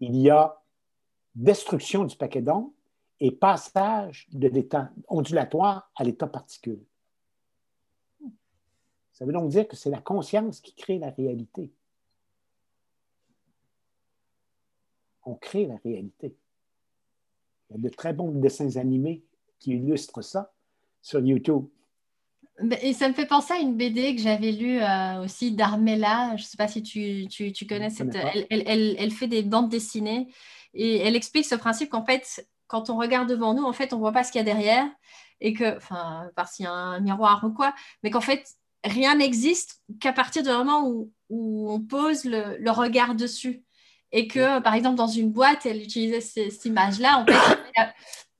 [0.00, 0.60] il y a
[1.34, 2.70] destruction du paquet d'ondes
[3.20, 6.84] et passage de l'état ondulatoire à l'état particule.
[9.12, 11.72] Ça veut donc dire que c'est la conscience qui crée la réalité.
[15.26, 16.34] On crée la réalité.
[17.68, 19.22] Il y a de très bons dessins animés
[19.58, 20.54] qui illustrent ça
[21.02, 21.66] sur YouTube.
[22.80, 26.36] Et ça me fait penser à une BD que j'avais lue euh, aussi d'Armella.
[26.36, 28.14] Je ne sais pas si tu, tu, connais cette.
[28.14, 30.28] Elle, elle, elle, fait des bandes dessinées
[30.72, 33.96] et elle explique ce principe qu'en fait, quand on regarde devant nous, en fait, on
[33.96, 34.86] ne voit pas ce qu'il y a derrière,
[35.40, 38.46] et que, enfin, par s'il y a un miroir ou quoi, mais qu'en fait,
[38.84, 43.64] rien n'existe qu'à partir du moment où, on pose le, regard dessus.
[44.12, 47.58] Et que, par exemple, dans une boîte, elle utilisait cette image-là, en fait,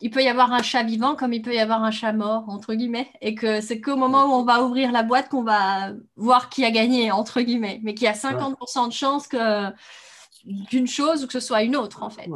[0.00, 2.44] il peut y avoir un chat vivant comme il peut y avoir un chat mort,
[2.48, 5.92] entre guillemets, et que c'est qu'au moment où on va ouvrir la boîte qu'on va
[6.16, 9.72] voir qui a gagné, entre guillemets, mais qu'il y a 50% de chances que
[10.44, 12.29] d'une chose ou que ce soit une autre, en fait.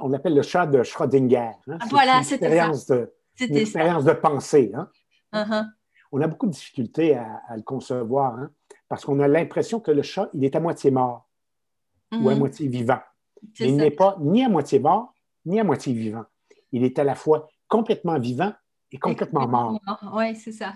[0.00, 1.52] on l'appelle le chat de Schrödinger.
[1.68, 1.78] Hein.
[1.88, 3.06] voilà, c'était ça.
[3.38, 4.72] une expérience de pensée.
[4.74, 4.88] Hein.
[5.32, 5.66] Uh-huh.
[6.12, 8.50] On a beaucoup de difficultés à, le concevoir hein,
[8.88, 11.29] parce qu'on a l'impression que le chat, il est à moitié mort
[12.12, 12.38] ou à mm-hmm.
[12.38, 13.00] moitié vivant.
[13.58, 15.14] il n'est pas ni à moitié mort
[15.46, 16.24] ni à moitié vivant.
[16.72, 18.52] Il est à la fois complètement vivant
[18.92, 19.80] et complètement mort.
[20.14, 20.74] Oui, c'est ça.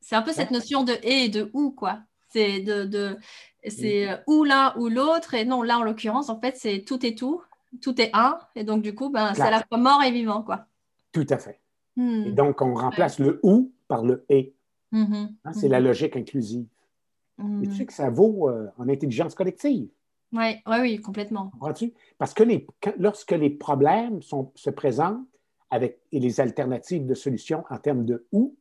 [0.00, 2.00] C'est un peu cette notion de et et de ou, quoi.
[2.28, 3.16] C'est de,
[3.66, 5.34] c'est euh, ou l'un ou l'autre.
[5.34, 7.40] Et non, là, en l'occurrence, en fait, c'est tout et tout.
[7.80, 8.38] Tout est un.
[8.54, 10.66] Et donc, du coup, ben, c'est à la fois mort et vivant, quoi.
[11.12, 11.60] Tout à fait.
[11.96, 12.24] Hmm.
[12.26, 14.54] Et donc, on remplace le ou par le et.
[14.92, 15.28] Mm-hmm.
[15.44, 15.84] Hein, c'est la mm-hmm.
[15.84, 16.66] logique inclusive.
[17.38, 17.86] Et tu sais mm.
[17.86, 19.88] que ça vaut euh, en intelligence collective.
[20.32, 21.52] Oui, ouais, oui, complètement.
[22.18, 22.66] Parce que les,
[22.98, 25.26] lorsque les problèmes sont, se présentent
[25.70, 28.56] avec et les alternatives de solutions en termes de ou,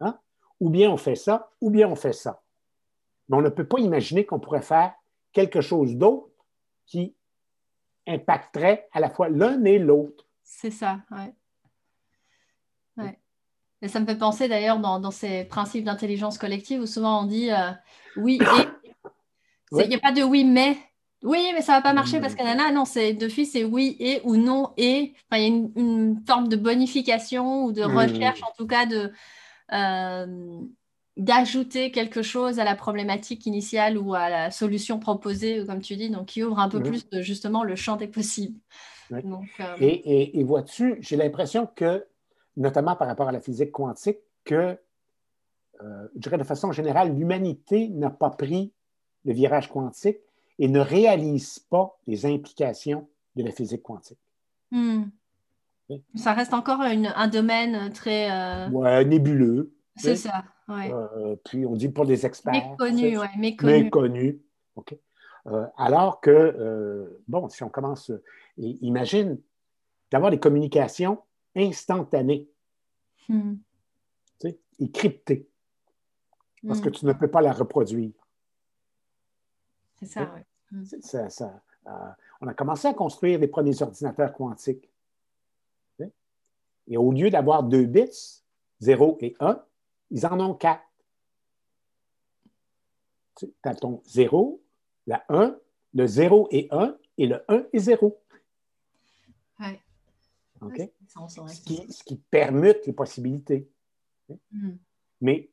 [0.00, 0.18] hein,
[0.60, 2.42] ou bien on fait ça, ou bien on fait ça
[3.28, 4.94] mais on ne peut pas imaginer qu'on pourrait faire
[5.32, 6.28] quelque chose d'autre
[6.86, 7.14] qui
[8.06, 10.26] impacterait à la fois l'un et l'autre.
[10.42, 11.32] C'est ça, oui.
[13.82, 17.50] Et ça me fait penser d'ailleurs dans, ces principes d'intelligence collective où souvent on dit
[17.50, 17.70] euh,
[18.16, 18.68] oui et.
[19.72, 20.76] Il n'y a pas de oui mais.
[21.24, 23.62] Oui, mais ça ne va pas marcher parce que nana, non, c'est de fils, c'est
[23.62, 25.14] oui et ou non et.
[25.30, 27.96] Enfin, il y a une, forme de bonification ou de mmh.
[27.96, 29.12] recherche, en tout cas, de,
[29.72, 30.60] euh,
[31.16, 36.10] d'ajouter quelque chose à la problématique initiale ou à la solution proposée, comme tu dis,
[36.10, 38.58] donc qui ouvre un peu plus justement le champ des possibles.
[39.12, 42.04] Euh, et, vois-tu, j'ai l'impression que,
[42.56, 44.78] notamment par rapport à la physique quantique, que,
[45.82, 48.72] euh, je dirais de façon générale, l'humanité n'a pas pris
[49.24, 50.18] le virage quantique
[50.58, 54.18] et ne réalisent pas les implications de la physique quantique.
[54.70, 55.04] Hmm.
[56.14, 58.30] Ça reste encore un domaine très...
[58.30, 59.74] Euh, ouais, nébuleux.
[59.96, 62.70] C'est ça, euh, puis on dit pour les experts.
[62.70, 63.84] Méconnu, oui, méconnu.
[63.84, 64.40] Méconnu.
[64.76, 64.96] OK.
[65.48, 68.10] Euh, alors que, bon, si on commence,
[68.56, 69.38] imagine
[70.10, 71.18] d'avoir des communications
[71.54, 72.48] instantanées,
[73.28, 73.54] hmm.
[74.44, 75.48] et cryptées,
[76.66, 76.92] parce que hmm.
[76.92, 78.12] tu ne peux pas la reproduire.
[79.96, 80.42] C'est ça, oui.
[81.02, 81.62] Ça,
[82.40, 84.88] on a commencé à construire les premiers ordinateurs quantiques.
[86.88, 88.42] Et au lieu d'avoir deux bits,
[88.80, 89.62] 0 et 1,
[90.10, 90.82] ils en ont quatre.
[93.36, 94.60] Tu as ton 0,
[95.06, 95.56] la 1,
[95.94, 98.20] le 0 et 1 et le 1 et 0.
[100.62, 100.82] Ouais.
[100.82, 101.48] OK?
[101.48, 103.68] Ce, qui, ce, qui, permute les possibilités.
[104.50, 104.76] Hmm.
[105.20, 105.50] Mais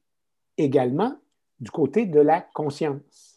[0.57, 1.17] également
[1.59, 3.35] du côté de la conscience.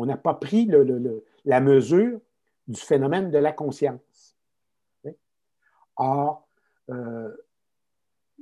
[0.00, 2.20] On n'a pas pris le, la mesure
[2.68, 4.36] du phénomène de la conscience.
[5.96, 6.46] Or,
[6.88, 7.36] euh,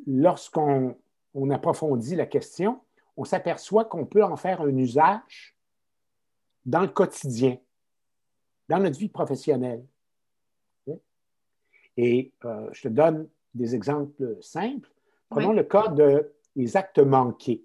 [0.06, 0.94] lorsqu'on
[1.50, 2.82] approfondit la question,
[3.16, 5.56] on s'aperçoit qu'on peut en faire un usage
[6.66, 7.56] dans le quotidien,
[8.68, 9.82] dans notre vie professionnelle.
[11.96, 14.90] Et euh, je te donne des exemples simples.
[15.30, 15.88] Prenons le cas
[16.54, 17.64] des actes manqués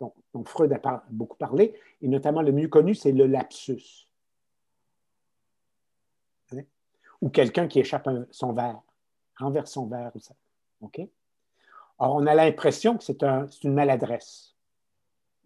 [0.00, 4.08] dont, Freud a beaucoup parlé, et notamment le mieux connu, c'est le lapsus.
[7.20, 8.82] Ou quelqu'un qui échappe son verre,
[9.38, 10.10] renverse son verre.
[10.14, 10.34] Ou ça.
[10.82, 11.00] OK?
[11.98, 14.54] Or, on a l'impression que c'est une maladresse.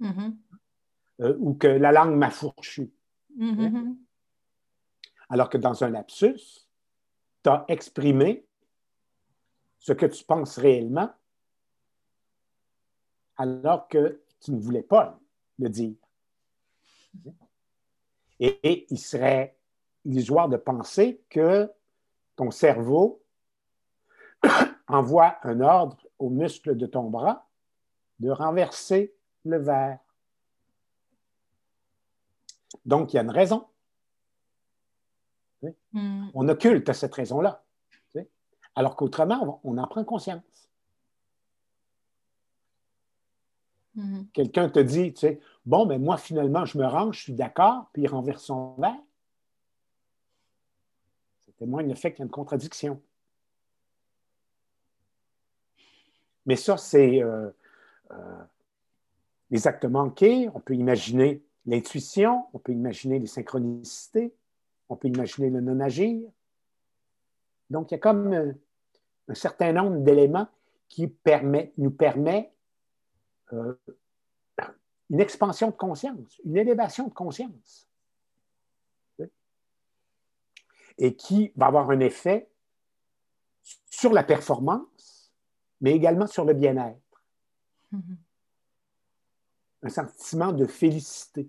[0.00, 0.36] Mm-hmm.
[1.20, 2.90] Euh, ou que la langue m'a fourchu.
[3.38, 3.96] Mm-hmm.
[5.28, 6.67] Alors que dans un lapsus,
[7.48, 8.44] tu as exprimé
[9.78, 11.10] ce que tu penses réellement,
[13.38, 15.18] alors que tu ne voulais pas
[15.58, 15.96] le dire.
[18.38, 19.56] Et, il serait
[20.04, 21.72] illusoire de penser que
[22.36, 23.22] ton cerveau
[24.86, 27.48] envoie un ordre aux muscles de ton bras
[28.20, 30.00] de renverser le verre.
[32.84, 33.66] Donc, il y a une raison.
[35.92, 36.28] Hmm.
[36.34, 37.64] On occulte cette raison-là.
[38.74, 40.68] Alors qu'autrement, on en prend conscience.
[43.98, 44.28] Mhm.
[44.32, 47.90] Quelqu'un te dit, tu sais, bon, mais moi, finalement, je me range, je suis d'accord,
[47.92, 48.94] puis il renverse son verre.
[51.46, 53.02] Ça témoigne le fait qu'il y a une contradiction.
[56.46, 57.50] Mais ça, c'est euh,
[58.12, 58.42] euh,
[59.50, 60.48] les actes manqués.
[60.54, 64.32] On peut imaginer l'intuition, on peut imaginer les synchronicités,
[64.88, 66.28] on peut imaginer le non-agir.
[67.70, 68.54] Donc, il y a comme
[69.28, 70.48] un certain nombre d'éléments
[70.88, 72.52] qui permet, nous permet
[73.52, 73.74] euh,
[75.10, 77.88] une expansion de conscience, une élévation de conscience.
[81.00, 82.50] Et qui va avoir un effet
[83.90, 85.32] sur la performance,
[85.80, 87.22] mais également sur le bien-être.
[87.92, 88.16] Mm-hmm.
[89.82, 91.48] Un sentiment de félicité.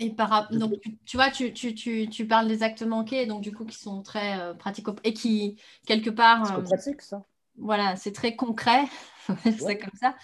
[0.00, 0.74] Et par donc
[1.04, 4.02] tu, vois, tu, tu, tu, tu, parles des actes manqués, donc du coup qui sont
[4.02, 6.56] très euh, pratiques et qui quelque part.
[6.56, 7.24] Euh, pratique ça.
[7.56, 8.84] Voilà, c'est très concret,
[9.58, 10.14] c'est comme ça.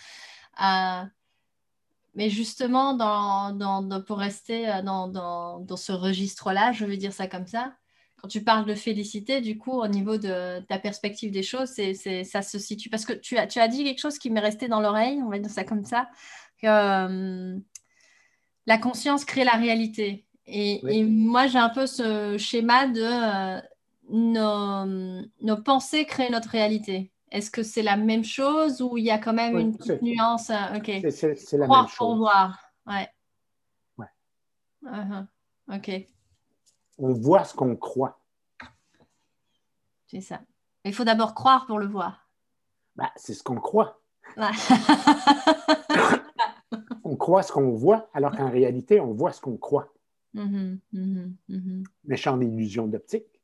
[0.63, 1.05] Euh,
[2.15, 7.27] mais justement, dans, dans, pour rester euh, dans, dans ce registre-là, je veux dire ça
[7.27, 7.75] comme ça.
[8.21, 12.25] Quand tu parles de félicité, du coup, au niveau de ta perspective des choses, c'est,
[12.25, 12.89] ça se situe.
[12.89, 15.29] Parce que tu as, tu as dit quelque chose qui m'est resté dans l'oreille, on
[15.29, 16.09] va dire ça comme ça.
[16.63, 17.59] Que,
[18.67, 20.27] la conscience crée la réalité.
[20.47, 23.61] Et, moi, j'ai un peu ce schéma de euh,
[24.11, 27.13] nos, pensées créent notre réalité.
[27.31, 30.51] Est-ce que c'est la même chose ou il y a quand même une petite nuance
[30.51, 30.91] euh, Ok.
[31.11, 31.97] C'est la même chose.
[31.97, 32.59] pour voir.
[32.87, 33.09] Ouais.
[33.99, 34.07] ouais.
[34.85, 35.27] Uh-huh.
[35.75, 35.91] Ok.
[36.99, 38.21] On voit ce qu'on croit.
[40.07, 40.43] C'est ça.
[40.85, 42.29] Il faut d'abord croire pour le voir.
[42.95, 44.01] Bah, c'est ce qu'on croit.
[47.05, 49.93] on croit ce qu'on voit, alors qu'en réalité, on voit ce qu'on croit.
[50.35, 51.85] Mm-hmm, mm-hmm, mm-hmm.
[52.05, 53.41] Méchant d'illusion d'optique.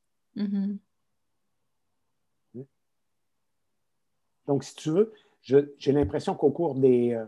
[4.46, 7.24] Donc, si tu veux, j'ai l'impression qu'au cours des, euh,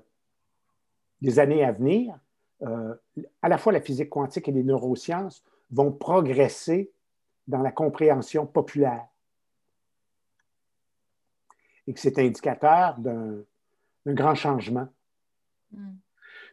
[1.21, 2.19] des, années à venir,
[2.63, 2.95] euh,
[3.43, 6.91] à la fois la physique quantique et les neurosciences vont progresser
[7.47, 9.07] dans la compréhension populaire.
[11.87, 13.45] Et que c'est indicateur d'un
[14.07, 14.89] grand changement.
[15.73, 15.93] Mm.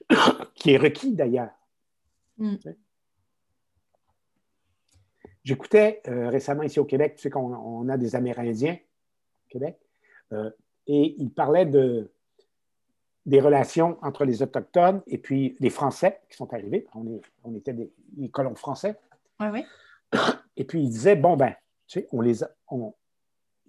[0.55, 1.51] qui est requis d'ailleurs.
[2.37, 2.55] Mm.
[5.43, 9.79] J'écoutais euh, récemment ici au Québec, tu sais qu'on a des Amérindiens au Québec.
[10.31, 10.49] Euh,
[10.87, 12.11] et il parlait de,
[13.25, 16.85] des relations entre les Autochtones et puis les Français qui sont arrivés.
[16.93, 17.91] On, est, on était des,
[18.29, 18.97] colons français.
[19.39, 19.65] Oui, oui.
[20.57, 21.53] Et puis il disait, bon, ben,
[21.87, 22.93] tu sais, on les on,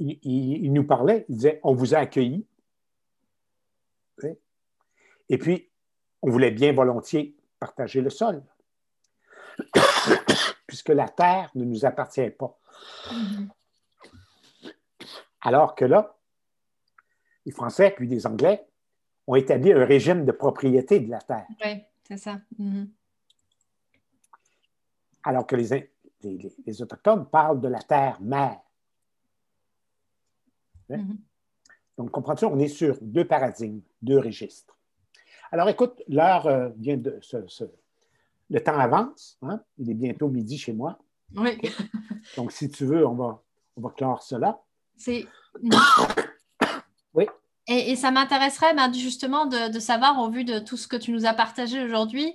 [0.00, 2.46] il, nous parlait, il disait, on vous a accueillis.
[5.28, 5.69] Et puis,
[6.22, 8.42] on voulait bien volontiers partager le sol,
[10.66, 12.58] puisque la terre ne nous appartient pas.
[13.08, 13.48] Mm-hmm.
[15.42, 16.16] Alors que là,
[17.46, 18.66] les Français puis les Anglais
[19.26, 21.46] ont établi un régime de propriété de la terre.
[21.64, 22.40] Oui, c'est ça.
[22.58, 22.88] Mm-hmm.
[25.22, 25.90] Alors que les,
[26.22, 28.60] les, Autochtones parlent de la terre mère.
[30.90, 30.96] Hein?
[30.96, 31.16] Mm-hmm.
[31.98, 34.79] Donc, comprends-tu, on est sur deux paradigmes, deux registres.
[35.52, 37.64] Alors, écoute, l'heure euh, vient de se,
[38.48, 39.36] Le temps avance.
[39.42, 39.60] Hein?
[39.78, 40.98] Il est bientôt midi chez moi.
[41.34, 41.58] Oui.
[42.36, 43.42] Donc, si tu veux, on va,
[43.76, 44.60] on va clore cela.
[44.96, 45.26] C'est.
[47.14, 47.26] oui.
[47.66, 51.26] Et, ça m'intéresserait ben, justement de, savoir, au vu de tout ce que tu nous
[51.26, 52.34] as partagé aujourd'hui,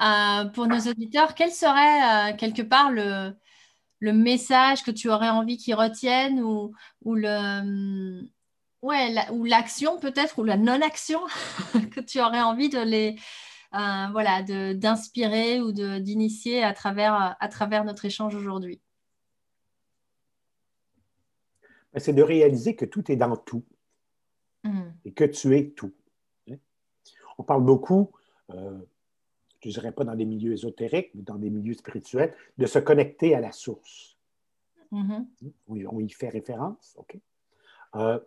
[0.00, 3.34] euh, pour nos auditeurs, quel serait euh, quelque part le,
[4.00, 8.28] le, message que tu aurais envie qu'ils retiennent ou, ou le.
[8.82, 11.20] Ouais, ou l'action peut-être, ou la non-action
[11.90, 13.16] que tu aurais envie de les,
[13.74, 14.42] euh, voilà,
[14.74, 18.80] d'inspirer ou d'initier à travers, à travers notre échange aujourd'hui
[21.92, 23.64] ben, C'est de réaliser que tout est dans tout.
[24.66, 24.90] Mm.
[25.04, 25.92] et que tu es tout.
[27.38, 28.10] On parle beaucoup,
[28.50, 28.78] euh,
[29.62, 32.78] je ne dirais pas dans des milieux ésotériques, mais dans des milieux spirituels, de se
[32.78, 34.16] connecter à la source.
[34.92, 35.26] Mm-hmm.
[35.68, 37.18] On, y fait référence, OK?
[37.96, 38.18] Euh,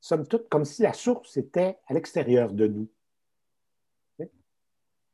[0.00, 2.88] somme toute, comme si la source était à l'extérieur de nous.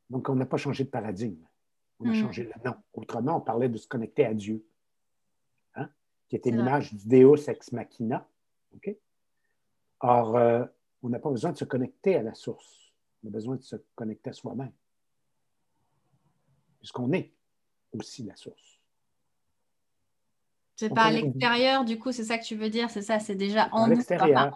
[0.09, 1.43] Donc, on n'a pas changé de paradigme.
[1.99, 2.15] On a mm.
[2.15, 2.75] changé le nom.
[2.93, 4.65] Autrement, on parlait de se connecter à Dieu,
[5.75, 5.89] hein?
[6.29, 8.27] qui était l'image du Deus ex machina.
[9.99, 10.65] Or, euh,
[11.01, 12.93] on n'a pas besoin de se connecter à la source.
[13.23, 14.71] On a besoin de se connecter à soi-même.
[16.79, 17.33] Puisqu'on est
[17.91, 18.76] aussi la source.
[20.77, 23.35] C'est pas à l'extérieur, du coup, c'est ça que tu veux dire, c'est ça, c'est
[23.35, 23.99] déjà en nous.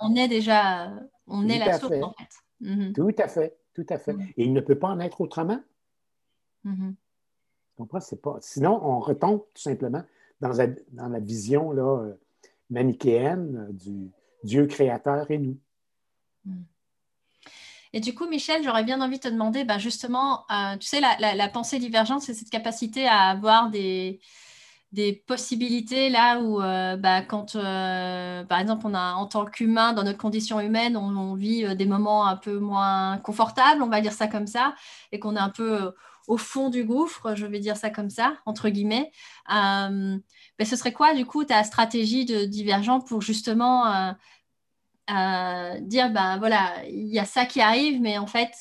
[0.01, 0.93] on est déjà,
[1.25, 2.29] on est la source, en fait.
[2.61, 2.93] Mhm.
[2.93, 4.13] Tout à fait, tout à fait.
[4.13, 4.27] Mhm.
[4.37, 5.59] Et il ne peut pas en être autrement.
[6.63, 6.95] Mhm.
[6.95, 7.99] Tu comprends?
[7.99, 8.37] C'est pas...
[8.41, 10.03] Sinon, on retombe tout simplement
[10.41, 12.13] dans la, dans la vision là, euh,
[12.69, 14.11] manichéenne du,
[14.43, 15.57] Dieu créateur et nous.
[17.93, 21.01] Et du coup, Michel, j'aurais bien envie de te demander, ben justement, euh, tu sais,
[21.01, 24.21] la, pensée divergente, c'est cette capacité à avoir des,
[24.91, 29.93] des possibilités là où, euh, bah, quand, euh, par exemple, on a en tant qu'humain,
[29.93, 34.13] dans notre condition humaine, on, vit des moments un peu moins confortables, on va dire
[34.13, 34.75] ça comme ça,
[35.11, 35.93] et qu'on est un peu
[36.27, 39.11] au fond du gouffre, je vais dire ça comme ça, entre guillemets.
[40.61, 44.11] Ben, ce serait quoi, du coup, ta stratégie de divergent pour justement euh,
[45.09, 48.51] euh, dire, ben voilà, il y a ça qui arrive, mais en fait,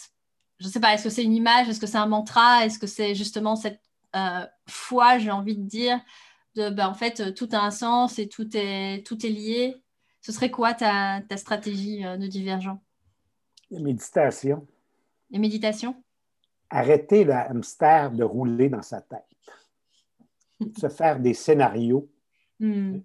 [0.60, 2.78] je ne sais pas, est-ce que c'est une image, est-ce que c'est un mantra, est-ce
[2.78, 3.89] que c'est justement cette euh,
[4.66, 6.00] foi, j'ai envie de dire,
[6.56, 9.82] de, ben, en fait, tout a un sens et tout est, tout est lié.
[10.20, 12.82] Ce serait quoi ta, ta stratégie de divergent?
[13.70, 14.66] La méditation.
[15.30, 16.02] La méditation?
[16.70, 19.24] Arrêter le hamster de rouler dans sa tête
[20.78, 22.08] se faire des scénarios.
[22.58, 22.98] Hmm.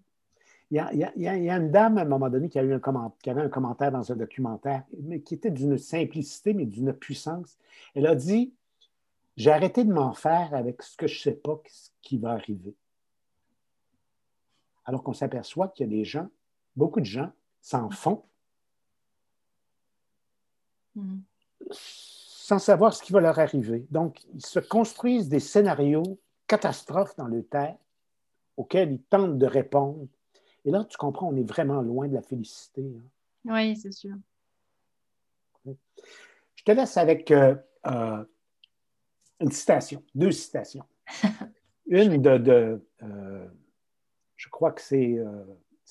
[0.71, 2.81] Il, y a, une dame, à un moment donné, qui, a eu un
[3.21, 7.57] qui avait un commentaire dans un documentaire, mais qui était d'une simplicité, mais d'une puissance.
[7.93, 8.53] Elle a dit
[9.37, 12.31] J'ai arrêté de m'en faire avec ce que je ne sais pas ce qui va
[12.31, 12.73] arriver.
[14.85, 16.29] Alors qu'on s'aperçoit qu'il y a des gens,
[16.75, 17.31] beaucoup de gens,
[17.61, 18.23] s'en font
[20.93, 21.17] hmm.
[21.71, 23.85] sans savoir ce qui va leur arriver.
[23.89, 27.77] Donc, ils se construisent des scénarios catastrophes dans le terre
[28.55, 30.07] auxquelles ils tentent de répondre.
[30.63, 32.83] Et là, tu comprends, on est vraiment loin de la félicité.
[32.83, 33.53] Hein.
[33.53, 34.15] Oui, c'est sûr.
[35.65, 37.55] Je te laisse avec euh,
[37.87, 38.23] euh,
[39.39, 40.85] une citation, deux citations.
[41.87, 43.47] une de, euh,
[44.35, 45.19] je crois que c'est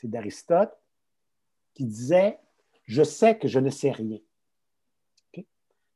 [0.05, 0.77] d'Aristote,
[1.75, 2.39] qui disait
[2.85, 4.19] Je sais que je ne sais rien.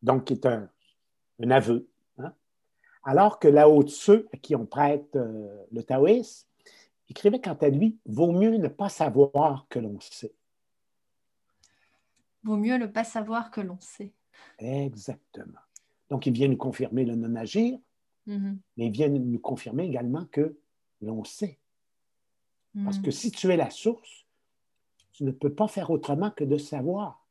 [0.02, 0.70] Donc, qui est un,
[1.40, 1.88] un aveu.
[3.04, 6.46] Alors que Lao Tzu, à qui on prête euh, le taoïsme,
[7.08, 10.34] écrivait quant à lui Vaut mieux ne pas savoir que l'on sait.
[12.42, 14.12] Vaut mieux ne pas savoir que l'on sait.
[14.58, 15.58] Exactement.
[16.10, 17.78] Donc, il vient nous confirmer le non-agir,
[18.26, 18.56] mm-hmm.
[18.76, 20.56] mais il vient nous confirmer également que
[21.00, 21.58] l'on sait.
[22.84, 23.12] Parce que mm.
[23.12, 24.26] si tu es la source,
[25.12, 27.26] tu ne peux pas faire autrement que de savoir.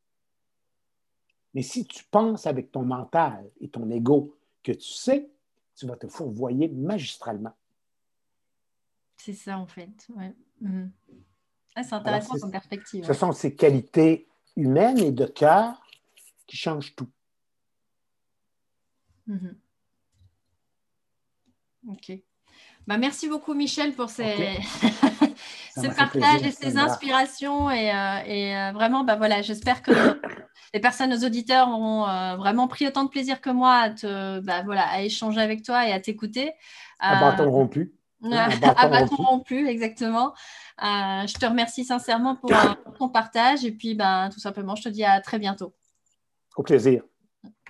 [1.54, 5.30] Mais si tu penses avec ton mental et ton ego que tu sais,
[5.76, 7.54] tu vas te fourvoyer magistralement.
[9.16, 10.08] C'est ça, en fait.
[10.16, 10.34] Ouais.
[10.60, 10.92] Mhm.
[11.76, 13.06] c'est intéressant comme perspective.
[13.06, 15.82] Ce sont ces qualités humaines et de cœur
[16.48, 17.10] qui changent tout.
[19.28, 19.56] Mhm.
[21.90, 22.12] Ok.
[22.88, 24.24] Bah, merci beaucoup, Michel, pour ces,
[25.98, 27.70] partages et ces inspirations.
[27.70, 29.92] Et, euh, euh, vraiment, bah, voilà, j'espère que
[30.74, 34.40] les personnes, nos auditeurs, auront euh, vraiment pris autant de plaisir que moi à, te,
[34.40, 36.54] bah, voilà, à échanger avec toi et à t'écouter.
[37.00, 37.94] À bâton rompu.
[38.32, 40.34] à bâton rompu, exactement.
[40.80, 42.52] je te remercie sincèrement pour,
[42.98, 43.66] ton partage.
[43.66, 45.74] Et puis, ben, tout simplement, je te dis à très bientôt.
[46.56, 47.04] Au plaisir.